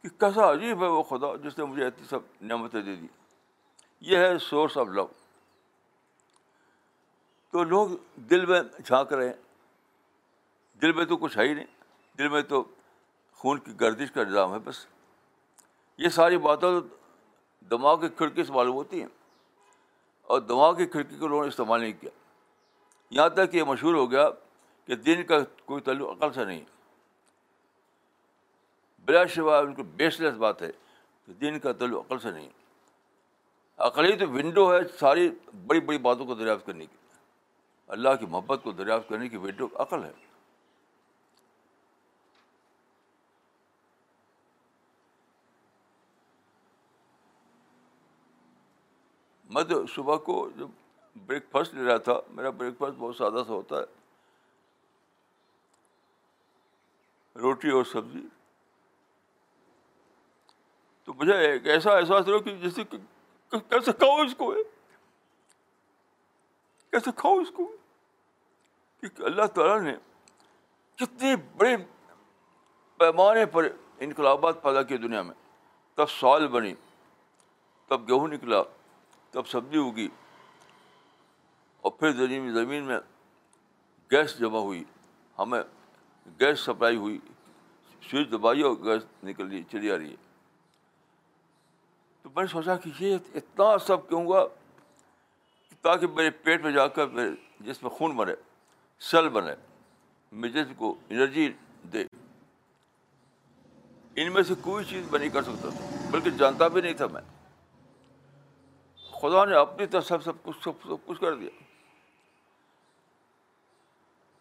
کہ 0.07 0.19
کیسا 0.19 0.51
عجیب 0.51 0.83
ہے 0.83 0.87
وہ 0.87 1.03
خدا 1.03 1.35
جس 1.35 1.57
نے 1.57 1.65
مجھے 1.65 1.85
اتنی 1.85 2.07
سب 2.07 2.19
نعمتیں 2.41 2.81
دے 2.81 2.95
دی۔ 2.95 3.07
یہ 3.99 4.17
ہے 4.17 4.37
سورس 4.37 4.77
آف 4.77 4.87
لو 4.87 5.07
تو 7.51 7.63
لوگ 7.63 7.89
دل 8.15 8.45
میں 8.45 8.61
جھانک 8.85 9.13
رہے 9.13 9.27
ہیں۔ 9.27 9.35
دل 10.81 10.91
میں 10.91 11.05
تو 11.05 11.17
کچھ 11.17 11.37
ہے 11.37 11.47
ہی 11.47 11.53
نہیں۔ 11.53 11.65
دل 12.17 12.27
میں 12.27 12.41
تو 12.41 12.63
خون 13.31 13.59
کی 13.59 13.79
گردش 13.79 14.11
کا 14.11 14.23
نظام 14.23 14.53
ہے 14.53 14.59
بس۔ 14.59 14.85
یہ 15.97 16.09
ساری 16.09 16.37
باتیں 16.37 16.79
تو 16.79 16.95
دماغ 17.65 18.01
کی 18.01 18.07
کھڑکی 18.09 18.43
سے 18.43 18.53
معلوم 18.53 18.75
ہوتی 18.75 18.99
ہیں۔ 18.99 19.07
اور 20.21 20.41
دماغ 20.41 20.75
کی 20.75 20.85
کھڑکی 20.85 21.17
کو 21.17 21.27
لوگوں 21.27 21.43
نے 21.43 21.47
استعمال 21.47 21.81
نہیں 21.81 21.93
کیا۔ 21.93 22.11
یہاں 23.09 23.29
تک 23.29 23.55
یہ 23.55 23.63
مشہور 23.63 23.95
ہو 23.95 24.11
گیا 24.11 24.29
کہ 24.85 24.95
دن 24.95 25.23
کا 25.23 25.35
کوئی 25.65 25.81
تعلق 25.81 26.09
عقل 26.09 26.33
سے 26.33 26.45
نہیں۔ 26.45 26.76
بلا 29.07 29.25
شبہ 29.25 29.51
ان 29.51 29.73
کو 29.73 29.83
بیس 29.83 30.19
لیس 30.19 30.33
بات 30.33 30.61
ہے 30.61 30.71
کہ 31.25 31.33
دن 31.33 31.59
کا 31.59 31.71
تعلق 31.71 32.05
عقل 32.05 32.19
سے 32.19 32.31
نہیں۔ 32.31 32.49
عقلی 33.77 34.17
تو 34.17 34.29
ونڈو 34.29 34.73
ہے 34.73 34.79
ساری 34.99 35.29
بڑی 35.67 35.79
بڑی 35.79 35.97
باتوں 35.97 36.25
کو 36.25 36.35
دریافت 36.35 36.65
کرنے 36.65 36.85
کی 36.85 36.95
اللہ 37.87 38.09
کی 38.19 38.25
محبت 38.25 38.59
کو 38.63 38.71
دریافت 38.71 39.09
کرنے 39.09 39.29
کی 39.29 39.37
ونڈو 39.37 39.67
عقل 39.75 40.03
ہے۔ 40.03 40.11
میں 49.49 49.63
تو 49.63 49.87
صبح 49.87 50.15
کو 50.15 50.49
جب 50.57 50.67
بریک 51.25 51.43
فاسٹ 51.51 51.73
لے 51.73 51.83
رہا 51.83 51.97
تھا، 51.97 52.21
میرا 52.29 52.49
بریک 52.49 52.73
فاسٹ 52.77 52.97
بہت 52.97 53.15
سادہ 53.15 53.43
سا 53.47 53.53
ہوتا 53.53 53.75
ہے۔ 53.79 53.85
روٹی 57.35 57.69
اور 57.69 57.83
سبزی۔ 57.83 58.36
تو 61.07 61.13
مجھے 61.13 61.35
ایک 61.47 61.67
ایسا 61.67 61.91
احساس 61.97 62.27
ہوا 62.27 62.39
کہ 62.43 62.55
جیسے 62.61 62.83
کیسے 62.83 63.91
کھاؤ 63.99 64.15
اس 64.21 64.33
کو 64.37 64.53
کیسے 66.93 67.11
کھاؤ 67.17 67.37
اس 67.39 67.51
کو 67.55 67.65
کہ 69.03 69.23
اللہ 69.25 69.45
تعالیٰ 69.55 69.79
نے 69.81 69.93
کتنی 70.99 71.35
بڑے 71.57 71.75
پیمانے 72.99 73.45
پر 73.55 73.67
انقلابات 73.99 74.61
پیدا 74.61 74.81
کیے 74.83 74.97
دنیا 74.97 75.21
میں، 75.21 75.35
تب 75.97 76.09
سال 76.09 76.47
بنی، 76.47 76.73
تب 77.91 78.07
گیہوں 78.07 78.27
نکلا، 78.27 78.61
تب 79.33 79.47
سبزی 79.47 79.79
اگی، 79.79 80.07
اور 81.83 81.91
پھر 81.99 82.11
زمین 82.11 82.53
زمین 82.53 82.83
میں 82.83 82.99
گیس 84.11 84.37
جمع 84.39 84.59
ہوئی، 84.59 84.83
ہمیں 85.37 85.61
گیس 86.39 86.59
سپلائی 86.59 86.97
ہوئی، 86.97 87.19
سوئچ 88.01 88.31
دبائی 88.31 88.61
اور 88.61 88.75
گیس 88.85 89.03
نکل 89.23 89.49
رہی 89.49 89.63
چلی 89.71 89.91
آ 89.91 89.97
رہی 89.97 90.11
ہے۔ 90.11 90.25
تو 92.27 92.31
میں 92.35 92.43
نے 92.43 92.47
سوچا 92.47 92.75
کہ 92.75 92.91
یہ 92.99 93.17
اتنا 93.35 93.77
سب 93.77 94.09
کیوں 94.09 94.29
گا 94.29 94.47
تاکہ 95.81 96.07
میرے 96.07 96.29
پیٹ 96.29 96.63
میں 96.63 96.71
جا 96.71 96.87
کر 96.87 97.07
میرے 97.07 97.29
جس 97.59 97.83
میں 97.83 97.91
خون 97.91 98.15
بنے، 98.15 98.33
سیل 98.99 99.29
بنے 99.29 99.51
میں 100.31 100.49
جسم 100.49 100.73
کو 100.73 100.95
انرجی 101.09 101.53
دے۔ 101.93 102.03
ان 104.15 104.33
میں 104.33 104.43
سے 104.43 104.53
کوئی 104.61 104.85
چیز 104.85 105.11
میں 105.11 105.19
نہیں 105.19 105.29
کر 105.29 105.41
سکتا 105.43 105.69
تھا، 105.69 106.07
بلکہ 106.11 106.29
جانتا 106.29 106.67
بھی 106.67 106.81
نہیں 106.81 106.93
تھا 106.93 107.07
میں۔ 107.07 107.21
خدا 109.11 109.45
نے 109.45 109.55
اپنی 109.55 109.85
طرف 109.85 110.07
سب 110.07 110.23
سب 110.23 110.43
کچھ 110.43 110.63
سب 110.63 110.71
سب 110.83 111.05
کچھ 111.05 111.21
کر 111.21 111.35
دیا۔ 111.35 111.49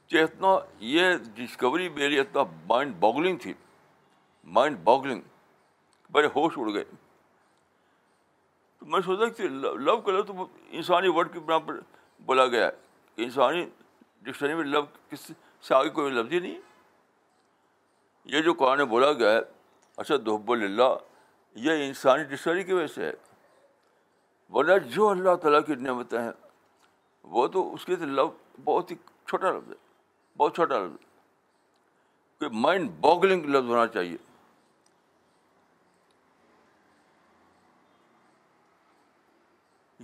کہ 0.06 0.22
اتنا 0.22 0.48
یہ 0.78 1.14
ڈسکوری 1.34 1.88
میری 1.88 2.18
اتنا 2.18 2.42
مائنڈ 2.66 2.94
باگلنگ 2.94 3.36
تھی۔ 3.36 3.54
مائنڈ 4.44 4.78
باگلنگ 4.78 5.20
بڑے 6.12 6.26
ہوش 6.26 6.52
اڑ 6.56 6.72
گئے۔ 6.72 6.84
میں 8.86 9.00
سوچا 9.00 9.28
کہ 9.28 9.48
لو 9.48 9.96
کا 10.00 10.12
لو 10.12 10.22
تو 10.22 10.46
انسانی 10.70 11.08
ورڈ 11.08 11.32
کے 11.32 11.40
بنا 11.40 11.58
پر 11.58 11.74
بولا 12.26 12.46
گیا 12.46 12.66
ہے 12.66 13.24
انسانی 13.24 13.64
ڈکشنری 14.22 14.54
میں 14.54 14.64
لو 14.64 14.82
کس 15.10 15.30
سے 15.64 15.74
آگے 15.74 15.88
کوئی 15.88 16.12
لفظ 16.12 16.32
ہی 16.32 16.38
نہیں 16.38 16.60
یہ 18.24 18.40
جو 18.42 18.54
قرآن 18.54 18.84
بولا 18.84 19.12
گیا 19.12 19.32
ہے 19.32 19.38
اچھا، 19.38 20.14
اشد 20.14 20.28
حب 20.28 20.52
اللہ 20.52 20.94
یہ 21.56 21.86
انسانی 21.86 22.24
ڈکشنری 22.24 22.64
کی 22.64 22.72
وجہ 22.72 22.86
سے 22.86 23.04
ہے۔ 23.04 23.12
ورنہ 24.52 24.78
جو 24.78 25.08
اللہ 25.08 25.34
تعالیٰ 25.34 25.60
کی 25.66 25.74
نعمتیں 25.74 26.18
ہیں، 26.20 26.30
وہ 27.24 27.46
تو 27.46 27.74
اس 27.74 27.84
کے 27.84 27.96
لو 27.96 28.30
بہت 28.64 28.90
ہی 28.90 28.96
چھوٹا 29.26 29.50
لفظ 29.50 29.70
ہے، 29.70 29.76
بہت 30.36 30.54
چھوٹا 30.54 30.78
لفظ 30.78 31.04
کہ 32.40 32.48
مائنڈ 32.52 32.90
باگلنگ 33.00 33.44
لفظ 33.44 33.68
ہونا 33.68 33.86
چاہیے۔ 33.86 34.16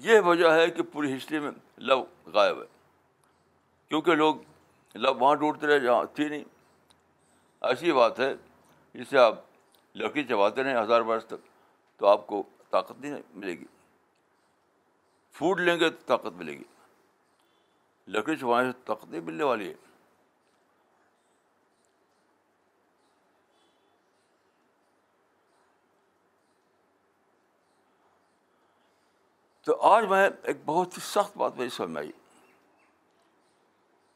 یہ 0.02 0.20
وجہ 0.20 0.46
ہے 0.46 0.70
کہ 0.70 0.82
پوری 0.82 1.16
ہسٹری 1.16 1.38
میں 1.38 1.50
لو 1.76 2.04
غائب 2.26 2.58
ہے۔ 2.58 2.66
کیونکہ 3.88 4.14
لوگ 4.14 4.36
لو 4.94 5.14
وہاں 5.14 5.34
ڈھونڈتے 5.34 5.66
رہے، 5.66 5.80
جہاں 5.80 6.04
تھی 6.04 6.28
نہیں۔ 6.28 6.44
ایسی 7.60 7.92
بات 7.92 8.20
ہے، 8.20 8.34
جسے 8.94 9.18
آپ 9.18 9.34
لکڑی 9.94 10.24
چباتے 10.24 10.62
رہیں 10.62 10.82
ہزار 10.82 11.00
برس 11.00 11.24
تک، 11.24 11.34
تو 11.96 12.06
آپ 12.06 12.26
کو 12.26 12.42
طاقت 12.70 13.00
نہیں 13.00 13.22
ملے 13.34 13.52
گی۔ 13.52 13.64
فوڈ 15.32 15.60
لیں 15.60 15.80
گے 15.80 15.90
تو 15.90 15.96
طاقت 16.06 16.32
ملے 16.32 16.52
گی۔ 16.52 16.64
لکڑی 18.08 18.36
چبانے 18.36 18.72
سے 18.72 18.78
طاقت 18.84 19.04
نہیں 19.04 19.20
ملنے 19.20 19.44
والی 19.44 19.68
ہے۔ 19.68 19.74
تو 29.62 29.80
آج 29.80 30.04
میں 30.04 30.30
ایک 30.42 30.56
بہت 30.64 30.88
ہی 30.88 31.02
سخت 31.02 31.36
بات 31.36 31.56
میری 31.56 31.68
سمجھ 31.68 31.98
آئی 31.98 32.12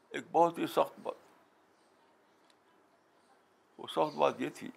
ایک 0.09 0.23
بہت 0.31 0.57
ہی 0.57 0.67
سخت 0.67 0.99
بات۔ 0.99 1.15
وہ 3.77 3.87
سخت 3.87 4.15
بات 4.15 4.41
یہ 4.41 4.49
تھی 4.49 4.69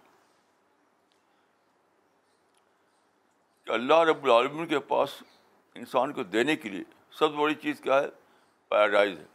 کہ 3.64 3.70
اللہ 3.72 3.94
رب 3.94 4.24
العالمین 4.24 4.66
کے 4.66 4.78
پاس 4.78 5.22
انسان 5.74 6.12
کو 6.12 6.22
دینے 6.22 6.56
کے 6.56 6.68
لیے 6.68 6.84
سب 7.10 7.30
سے 7.30 7.36
بڑی 7.36 7.54
چیز 7.54 7.80
کیا 7.80 8.00
ہے؟ 8.00 8.06
پیراڈائز 8.68 9.18
ہے۔ 9.18 9.26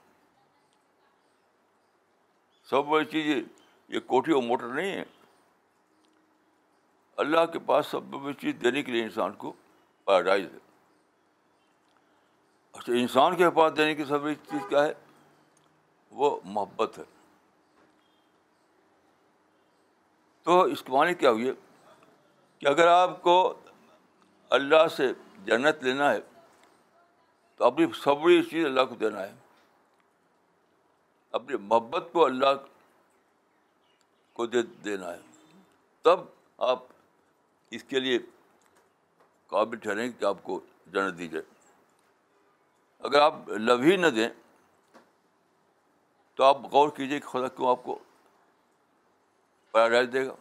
سب 2.63 2.83
بڑی 2.83 3.05
چیز 3.05 3.45
یہ 3.87 3.99
کوٹھی 3.99 4.33
اور 4.33 4.43
موٹر 4.43 4.67
نہیں 4.67 4.91
ہے۔ 4.91 5.03
اللہ 7.17 7.45
کے 7.45 7.59
پاس 7.59 7.87
سب 7.87 8.03
بڑی 8.03 8.33
چیز 8.33 8.55
دینے 8.63 8.83
کے 8.83 8.91
لیے 8.91 9.03
انسان 9.03 9.33
کو 9.33 9.53
پیراڈائز 10.05 10.45
ہے۔ 10.53 10.64
اچھا 12.75 12.93
انسان 12.93 13.35
کے 13.35 13.49
پاس 13.49 13.77
دینے 13.77 13.95
کی 13.95 14.05
سب 14.05 14.27
چیز 14.33 14.61
کیا 14.69 14.83
ہے؟ 14.83 14.93
وہ 16.11 16.39
محبت 16.43 16.97
ہے۔ 16.97 17.03
تو 20.43 20.61
اس 20.61 20.83
کے 20.83 20.91
معنی 20.91 21.13
کیا 21.13 21.31
ہوئی 21.31 21.51
کہ 22.59 22.67
اگر 22.67 22.87
آپ 22.87 23.21
کو 23.21 23.53
اللہ 24.49 24.87
سے 24.87 25.13
جنت 25.45 25.83
لینا 25.83 26.13
ہے، 26.13 26.19
تو 27.55 27.65
اپنی 27.65 27.85
سب 28.03 28.49
چیز 28.49 28.65
اللہ 28.65 28.81
کو 28.81 28.95
دینا 28.95 29.21
ہے۔ 29.21 29.33
اپنی 31.31 31.57
محبت 31.57 32.03
کو 32.11 32.25
اللہ 32.25 32.65
کو 34.33 34.45
دے 34.45 34.61
دینا 34.61 35.13
ہے۔ 35.13 35.19
تب 36.01 36.19
آپ 36.57 36.79
اس 37.71 37.83
کے 37.83 37.99
لیے 37.99 38.19
قابل 39.47 39.77
ٹھہریں 39.77 40.11
کہ 40.19 40.25
آپ 40.25 40.37
کو 40.43 40.59
جنت 40.87 41.17
دی 41.17 41.27
جائے۔ 41.27 41.54
اگر 43.05 43.21
آپ 43.21 43.49
لو 43.49 43.75
ہی 43.81 43.95
نہ 43.95 44.07
دیں، 44.15 44.29
تو 46.37 46.43
آپ 46.43 46.57
غور 46.71 46.89
کیجیے 46.95 47.19
کہ 47.19 47.27
خدا 47.27 47.47
کیوں 47.47 47.69
آپ 47.69 47.83
کو 47.83 47.97
پیراڈائز 49.73 50.07
دے 50.13 50.25
گا۔ 50.27 50.33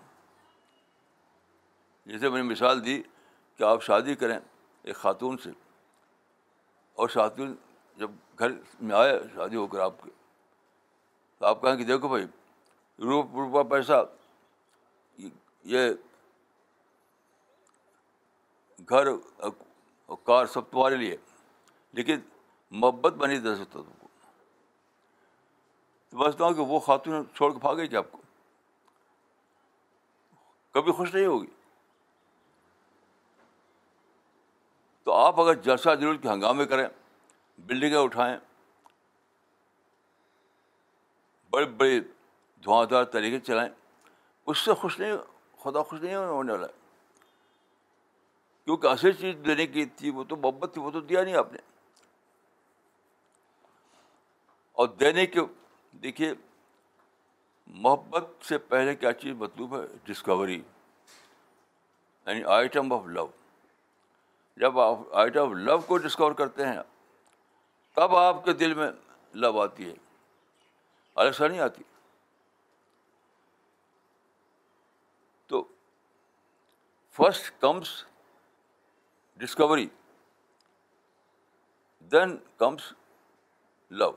جیسے 2.06 2.28
میں 2.28 2.42
نے 2.42 2.48
مثال 2.48 2.84
دی 2.84 3.02
کہ 3.58 3.62
آپ 3.64 3.82
شادی 3.82 4.14
کریں 4.14 4.38
ایک 4.38 4.96
خاتون 4.96 5.36
سے، 5.42 5.50
اور 6.98 7.08
خاتون 7.08 7.54
جب 7.98 8.10
گھر 8.38 8.50
میں 8.80 8.96
آئے 8.96 9.18
شادی 9.34 9.56
ہو 9.56 9.66
کر 9.66 9.80
آپ 9.80 10.02
کے، 10.02 10.10
تو 11.40 11.46
آپ 11.46 11.62
کہیں 11.62 11.76
کہ 11.76 11.84
دیکھو 11.84 12.08
بھائی 12.08 12.24
روپ 12.98 13.34
روپا 13.36 13.62
پیسہ، 13.70 14.04
یہ 15.64 15.88
گھر 18.88 19.06
کار 20.26 20.46
سب 20.46 20.70
تمہارے 20.70 20.96
لیے، 20.96 21.16
لیکن 21.94 22.20
محبت 22.70 23.12
بنی 23.12 23.38
دے 23.38 23.54
سکتا 23.54 23.80
تم 23.80 23.92
کو۔ 23.98 24.08
سمجھتا 26.10 26.44
ہوں 26.44 26.54
کہ 26.54 26.60
وہ 26.60 26.80
خاتون 26.80 27.24
چھوڑ 27.34 27.52
کے 27.52 27.58
بھاگے 27.58 27.82
گی 27.82 27.96
آپ 27.96 28.06
کو۔ 28.10 28.18
کبھی 30.70 30.92
خوش 30.92 31.14
نہیں 31.14 31.26
ہوگی۔ 31.26 31.46
تو 35.02 35.12
آپ 35.12 35.40
اگر 35.40 35.54
جلسہ 35.54 35.88
ضرور 36.00 36.14
کے 36.14 36.28
ہنگامے 36.28 36.64
کریں، 36.64 36.88
بلڈنگیں 37.58 37.98
اٹھائیں، 37.98 38.36
بڑے 41.50 41.66
بڑے 41.66 42.00
دھواں 42.64 42.86
دار 42.86 43.04
طریقے 43.04 43.40
چلائیں، 43.40 43.70
اس 44.46 44.58
سے 44.58 44.74
خوش 44.74 45.00
نہیں، 45.00 45.16
خدا 45.58 45.82
خوش 45.82 46.00
نہیں 46.00 46.16
ہونے 46.16 46.52
والا۔ 46.52 46.66
کیونکہ 48.64 48.86
اصل 48.86 49.12
چیز 49.12 49.34
دینے 49.46 49.66
کی 49.66 49.86
تھی، 49.86 50.10
وہ 50.10 50.24
تو 50.24 50.36
محبت 50.36 50.74
تھی، 50.74 50.80
وہ 50.80 50.90
تو 50.90 51.00
دیا 51.00 51.24
نہیں 51.24 51.36
آپ 51.36 51.52
نے۔ 51.52 51.58
اور 54.74 54.88
دینے 54.88 55.26
کے 55.26 55.40
دیکھیے، 55.92 56.32
محبت 57.66 58.44
سے 58.44 58.58
پہلے 58.58 58.94
کیا 58.94 59.12
چیز 59.12 59.34
مطلوب 59.34 59.76
ہے؟ 59.76 59.86
ڈسکوری 60.04 60.62
یعنی 62.26 62.44
آئٹم 62.44 62.92
آف 62.92 63.06
لو 63.06 63.28
جب 64.56 64.80
آپ 64.80 64.98
آئٹم 65.12 65.40
آف 65.40 65.48
لو 65.48 65.78
کو 65.78 65.98
ڈسکور 65.98 66.32
کرتے 66.32 66.66
ہیں، 66.66 66.82
تب 67.94 68.16
آپ 68.16 68.44
کے 68.44 68.52
دل 68.52 68.74
میں 68.74 68.90
لو 69.34 69.60
آتی 69.60 69.90
ہے۔ 69.90 69.94
الگ 71.14 71.30
سا 71.30 71.48
نہیں 71.48 71.60
آتی۔ 71.60 71.82
تو 75.46 75.68
فسٹ 77.10 77.60
کمس 77.60 78.04
ڈسکوری 79.36 79.88
دین 82.00 82.36
کمس 82.56 82.92
لو 83.90 84.12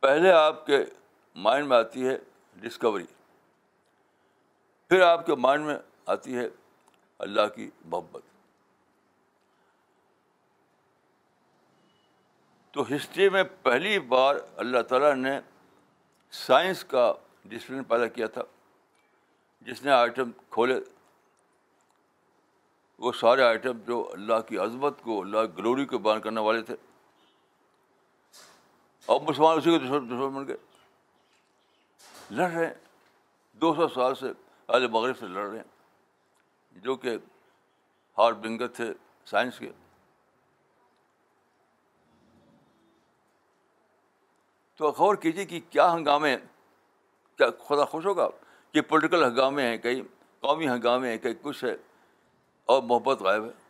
پہلے 0.00 0.32
آپ 0.32 0.66
کے 0.66 0.78
مائنڈ 1.34 1.68
میں 1.68 1.76
آتی 1.76 2.08
ہے 2.08 2.16
ڈسکوری 2.56 3.04
پھر 4.88 5.00
آپ 5.00 5.26
کے 5.26 5.34
مائنڈ 5.34 5.64
میں 5.64 5.76
آتی 6.06 6.36
ہے 6.36 6.48
اللہ 7.18 7.46
کی 7.54 7.70
محبت. 7.84 8.22
تو 12.70 12.82
ہسٹری 12.82 13.28
میں 13.28 13.44
پہلی 13.62 13.98
بار 13.98 14.36
اللہ 14.56 14.82
تعالیٰ 14.82 15.14
نے 15.14 15.40
سائنس 16.30 16.84
کا 16.84 17.12
ڈسپلن 17.44 17.84
پیدا 17.84 18.06
کیا 18.06 18.26
تھا. 18.26 18.42
جس 19.60 19.82
نے 19.82 19.90
آئٹم 19.90 20.30
کھولے. 20.50 20.80
وہ 22.98 23.12
سارے 23.12 23.42
آئٹم 23.42 23.78
جو 23.86 24.10
اللہ 24.12 24.40
کی 24.48 24.58
عظمت 24.58 25.02
کو، 25.02 25.20
اللہ 25.20 25.38
کی 25.38 25.58
گلوری 25.58 25.84
کو 25.84 25.98
بیان 25.98 26.20
کرنے 26.20 26.40
والے 26.40 26.62
تھے. 26.62 26.76
اور 29.06 29.20
مسلمان 29.20 29.58
اسی 29.58 29.70
کے 29.70 29.78
دشمن 29.78 30.06
دشمن 30.08 30.28
بن 30.28 30.48
گئے۔ 30.48 30.56
لڑ 32.30 32.50
رہے 32.50 32.66
ہیں۔ 32.66 32.74
دو 33.52 33.74
سو 33.74 33.88
سال 33.88 34.14
سے 34.14 34.26
اہل 34.68 34.86
مغرب 34.88 35.18
سے 35.18 35.26
لڑ 35.26 35.48
رہے 35.48 35.56
ہیں۔ 35.56 35.64
جو 36.72 36.96
کہ 36.96 37.16
ہار 38.18 38.32
بنگت 38.32 38.76
تھے 38.76 38.94
سائنس 39.26 39.58
کے۔ 39.58 39.70
تو 44.76 44.90
غور 44.90 45.14
کیجیے 45.14 45.44
کہ 45.44 45.60
کیا 45.70 45.94
ہنگامے 45.94 46.36
کیا 47.36 47.46
خدا 47.66 47.84
خوش 47.84 48.06
ہوگا 48.06 48.28
کہ 48.72 48.80
پولیٹیکل 48.80 49.24
ہنگامے 49.24 49.62
ہیں، 49.62 49.78
کئی 49.78 50.02
قومی 50.40 50.68
ہنگامے 50.68 51.10
ہیں، 51.10 51.18
کئی 51.18 51.34
کچھ 51.42 51.64
ہے۔ 51.64 51.76
اور 52.64 52.82
محبت 52.82 53.22
غائب 53.22 53.44
ہے۔ 53.44 53.63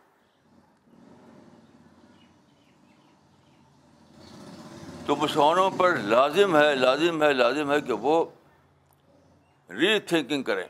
تو 5.06 5.16
مسلمانوں 5.16 5.70
پر 5.70 5.96
لازم 5.96 6.56
ہے 6.56 6.74
لازم 6.74 7.22
ہے 7.22 7.32
لازم 7.32 7.72
ہے 7.72 7.80
کہ 7.80 7.92
وہ 7.92 8.24
ری 9.70 9.98
تھنکنگ 10.00 10.42
کریں۔ 10.42 10.68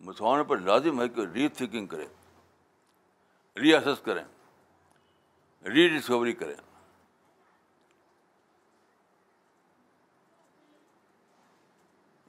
مسلمانوں 0.00 0.44
پر 0.44 0.56
لازم 0.58 1.00
ہے 1.00 1.08
کہ 1.08 1.20
ری 1.20 1.48
تھنکنگ 1.48 1.86
کریں، 1.86 2.06
ری 3.56 3.74
اسس 3.74 4.00
کریں، 4.04 4.24
ری 5.68 5.88
ڈسکوری 5.88 6.32
کریں۔ 6.32 6.54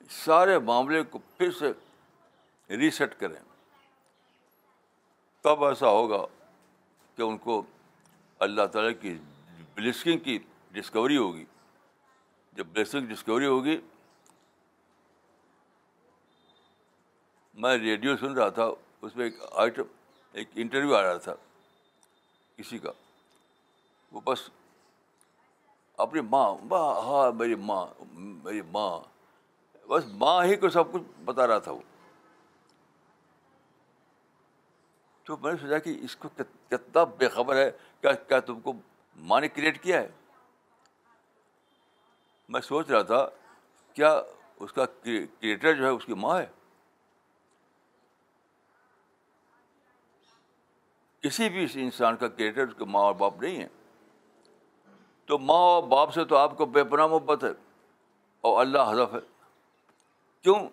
سارے 0.10 0.60
معاملے 0.60 1.04
کو 1.04 1.20
پھر 1.38 1.52
سے 1.52 1.72
ریسیٹ 2.70 3.20
کریں۔ 3.20 3.39
تب 5.41 5.63
ایسا 5.63 5.89
ہوگا 5.89 6.26
کہ 7.15 7.22
ان 7.22 7.38
کو 7.38 7.62
اللہ 8.42 8.66
تعالیٰ 8.66 8.92
کی 9.02 9.18
بلیسنگ 9.76 10.20
کی 10.20 10.38
ڈسکوری 10.72 11.18
ہوگی۔ 11.18 11.46
جب 12.54 12.66
بلیسنگ 12.66 13.08
ڈسکوری 13.08 13.46
ہوگی، 13.46 13.78
میں 17.54 17.78
ریڈیو 17.78 18.16
سن 18.18 18.34
رہا 18.34 18.50
تھا، 18.50 18.66
اس 19.02 19.16
میں 19.16 19.26
ایک 19.26 19.36
آئٹم 19.52 19.84
ایک 20.34 20.50
انٹرویو 20.56 20.96
آ 20.96 21.02
رہا 21.02 21.18
تھا 21.18 21.34
کسی 22.56 22.78
کا۔ 22.78 22.92
وہ 24.12 24.22
بس 24.24 24.50
اپنی 25.98 26.22
ماں، 26.22 26.50
واہ 26.70 27.06
ہاں 27.06 27.32
میری 27.32 27.56
ماں 27.56 27.86
میری 28.16 28.62
ماں، 28.62 29.00
بس 29.88 30.06
ماں 30.14 30.44
ہی 30.46 30.56
کو 30.56 30.70
سب 30.70 30.92
کچھ 30.92 31.02
بتا 31.26 31.48
رہا 31.48 31.60
تھا 31.60 31.72
وہ۔ 31.72 31.82
تو 35.24 35.38
میں 35.38 35.52
نے 35.52 35.58
سوچا 35.58 35.78
کہ 35.78 35.98
اس 36.02 36.16
کو 36.16 36.30
کتنا 36.68 37.04
بے 37.04 37.30
خبر 37.30 37.56
ہے، 37.56 37.72
کیا 38.02 38.12
کیا 38.12 38.40
تم 38.40 38.60
کو 38.60 38.74
ماں 39.16 39.42
نے 39.42 39.48
کریٹ 39.48 39.84
کیا 39.84 40.02
ہے؟ 40.02 40.10
میں 42.50 42.62
سوچ 42.62 42.90
رہا 42.90 43.02
تھا، 43.02 43.30
کیا 43.94 44.22
اس 44.60 44.74
کا 44.74 44.86
کریٹر 44.86 45.74
جو 45.74 45.84
ہے، 45.84 45.90
اس 45.90 46.06
کی 46.06 46.14
ماں 46.14 46.42
ہے؟ 46.42 46.46
کسی 51.22 51.50
بھی 51.50 51.68
انسان 51.74 52.18
کا 52.18 52.28
کریٹر 52.28 52.68
اس 52.68 52.74
کے 52.78 52.86
ماں 52.86 53.02
اور 53.02 53.16
باپ 53.16 53.42
نہیں 53.42 53.58
ہے 53.58 53.68
تو 55.26 55.38
ماں 55.40 55.56
اور 55.56 55.84
باپ 55.84 56.14
سے 56.14 56.26
تو 56.26 56.38
آپ 56.38 56.58
کو 56.58 56.66
بے 56.66 56.84
پناہ 56.84 57.08
محبت 57.08 57.44
ہے 57.44 57.50
اور 58.42 58.62
اللہ 58.62 58.78
حضف 58.90 59.14
ہے۔ 59.14 59.20
کیوں؟ 60.42 60.70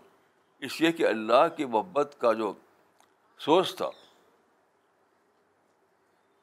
اس 0.59 0.81
لیے 0.81 0.93
کہ 0.93 1.07
اللہ 1.07 1.49
کی 1.57 1.65
محبت 1.65 2.17
کا 2.19 2.33
جو 2.33 2.53
سوچ 3.39 3.77
تھا 3.77 3.91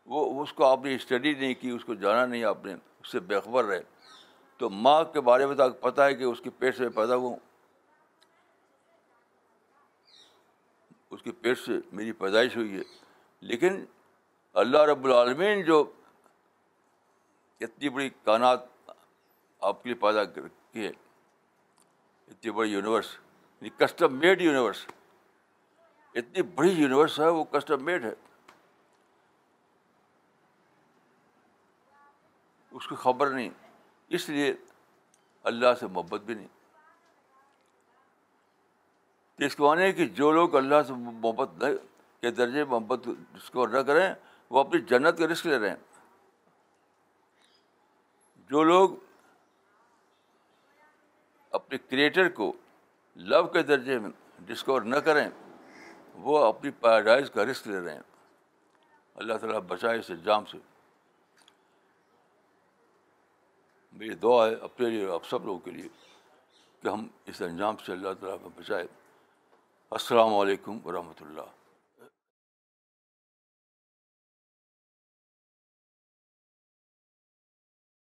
وہ 0.05 0.43
اس 0.43 0.53
کو 0.53 0.65
آپ 0.65 0.79
نے 0.83 0.95
اسٹڈی 0.95 1.33
نہیں 1.33 1.53
کی، 1.53 1.69
اس 1.69 1.85
کو 1.85 1.93
جانا 1.93 2.25
نہیں، 2.25 2.43
آپ 2.43 2.65
نے 2.65 2.73
اس 2.73 3.11
سے 3.11 3.19
بےخبر 3.19 3.63
رہے۔ 3.65 3.81
تو 4.57 4.69
ماں 4.69 5.03
کے 5.03 5.21
بارے 5.21 5.45
میں 5.45 5.55
تو 5.55 5.69
پتہ 5.69 6.01
ہے 6.01 6.13
کہ 6.13 6.23
اس 6.23 6.41
کے 6.41 6.49
پیٹ 6.49 6.77
سے 6.77 6.89
پیدا 6.89 7.15
ہوا 7.15 7.29
ہوں۔ 7.29 7.39
اس 11.09 11.21
کے 11.21 11.31
پیٹ 11.31 11.59
سے 11.59 11.71
میری 11.91 12.11
پیدائش 12.11 12.57
ہوئی 12.57 12.77
ہے۔ 12.77 12.81
لیکن 13.39 13.85
اللہ 14.53 14.77
رب 14.77 15.05
العالمین 15.05 15.61
جو 15.61 15.91
اتنی 17.61 17.89
بڑی 17.89 18.09
کائنات 18.23 18.59
آپ 19.61 19.83
کے 19.83 19.89
لیے 19.89 20.01
پیدا 20.01 20.23
کی 20.23 20.85
ہے، 20.85 20.91
اتنی 22.27 22.51
بڑی 22.51 22.71
یونیورس 22.71 23.17
کسٹم 23.77 24.15
میڈ 24.15 24.41
یونیورس 24.41 24.85
اتنی 26.15 26.41
بڑی 26.41 26.71
یونیورس 26.71 27.19
ہے، 27.19 27.29
وہ 27.29 27.43
کسٹم 27.43 27.83
میڈ 27.83 28.05
ہے۔ 28.05 28.13
اس 32.75 32.87
کی 32.87 32.95
خبر 32.95 33.29
نہیں، 33.29 33.49
اس 34.09 34.29
لیے 34.29 34.53
اللہ 35.43 35.73
سے 35.79 35.87
محبت 35.87 36.21
بھی 36.21 36.33
نہیں۔ 36.33 36.47
تو 39.35 39.45
اس 39.45 39.55
کو 39.55 39.67
مانے 39.67 39.91
کہ 39.91 40.05
جو 40.05 40.31
لوگ 40.31 40.55
اللہ 40.55 40.83
سے 40.87 40.93
محبت 40.93 41.63
کے 42.21 42.31
درجے 42.31 42.63
محبت 42.63 42.99
ڈسکور 43.31 43.67
نہ 43.67 43.77
کریں، 43.77 44.13
وہ 44.49 44.59
اپنی 44.59 44.81
جنت 44.81 45.17
کا 45.17 45.27
رسک 45.27 45.47
لے 45.47 45.59
رہے 45.59 45.69
ہیں۔ 45.69 45.75
جو 48.49 48.63
لوگ 48.63 48.89
اپنے 51.51 51.77
کریٹر 51.77 52.29
کو 52.29 52.53
لو 53.15 53.47
کے 53.47 53.63
درجے 53.63 53.99
میں 53.99 54.09
ڈسکور 54.39 54.81
نہ 54.81 54.95
کریں، 54.95 55.29
وہ 56.13 56.45
اپنی 56.45 56.71
پیراڈائز 56.71 57.31
کا 57.31 57.45
رسک 57.45 57.67
لے 57.67 57.79
رہے 57.79 57.93
ہیں۔ 57.93 58.01
اللہ 59.15 59.33
تعالیٰ 59.33 59.59
بچائے 59.59 59.99
اس 59.99 60.09
انجام 60.09 60.45
سے۔ 60.45 60.57
میری 63.95 64.15
دعا 64.15 64.47
ہے، 64.47 64.55
اپنے 64.55 64.89
لیے 64.89 65.11
آپ 65.11 65.21
سب 65.29 65.45
لوگوں 65.45 65.59
کے 65.59 65.71
لیے 65.71 65.87
کہ 66.81 66.87
ہم 66.87 67.07
اس 67.25 67.41
انجام 67.41 67.75
سے 67.85 67.91
اللہ 67.91 68.13
تعالیٰ 68.19 68.37
کو 68.43 68.49
بچائے۔ 68.55 68.87
السلام 69.91 70.35
علیکم 70.35 70.79
ورحمۃ 70.85 71.21
اللہ۔ 71.21 71.64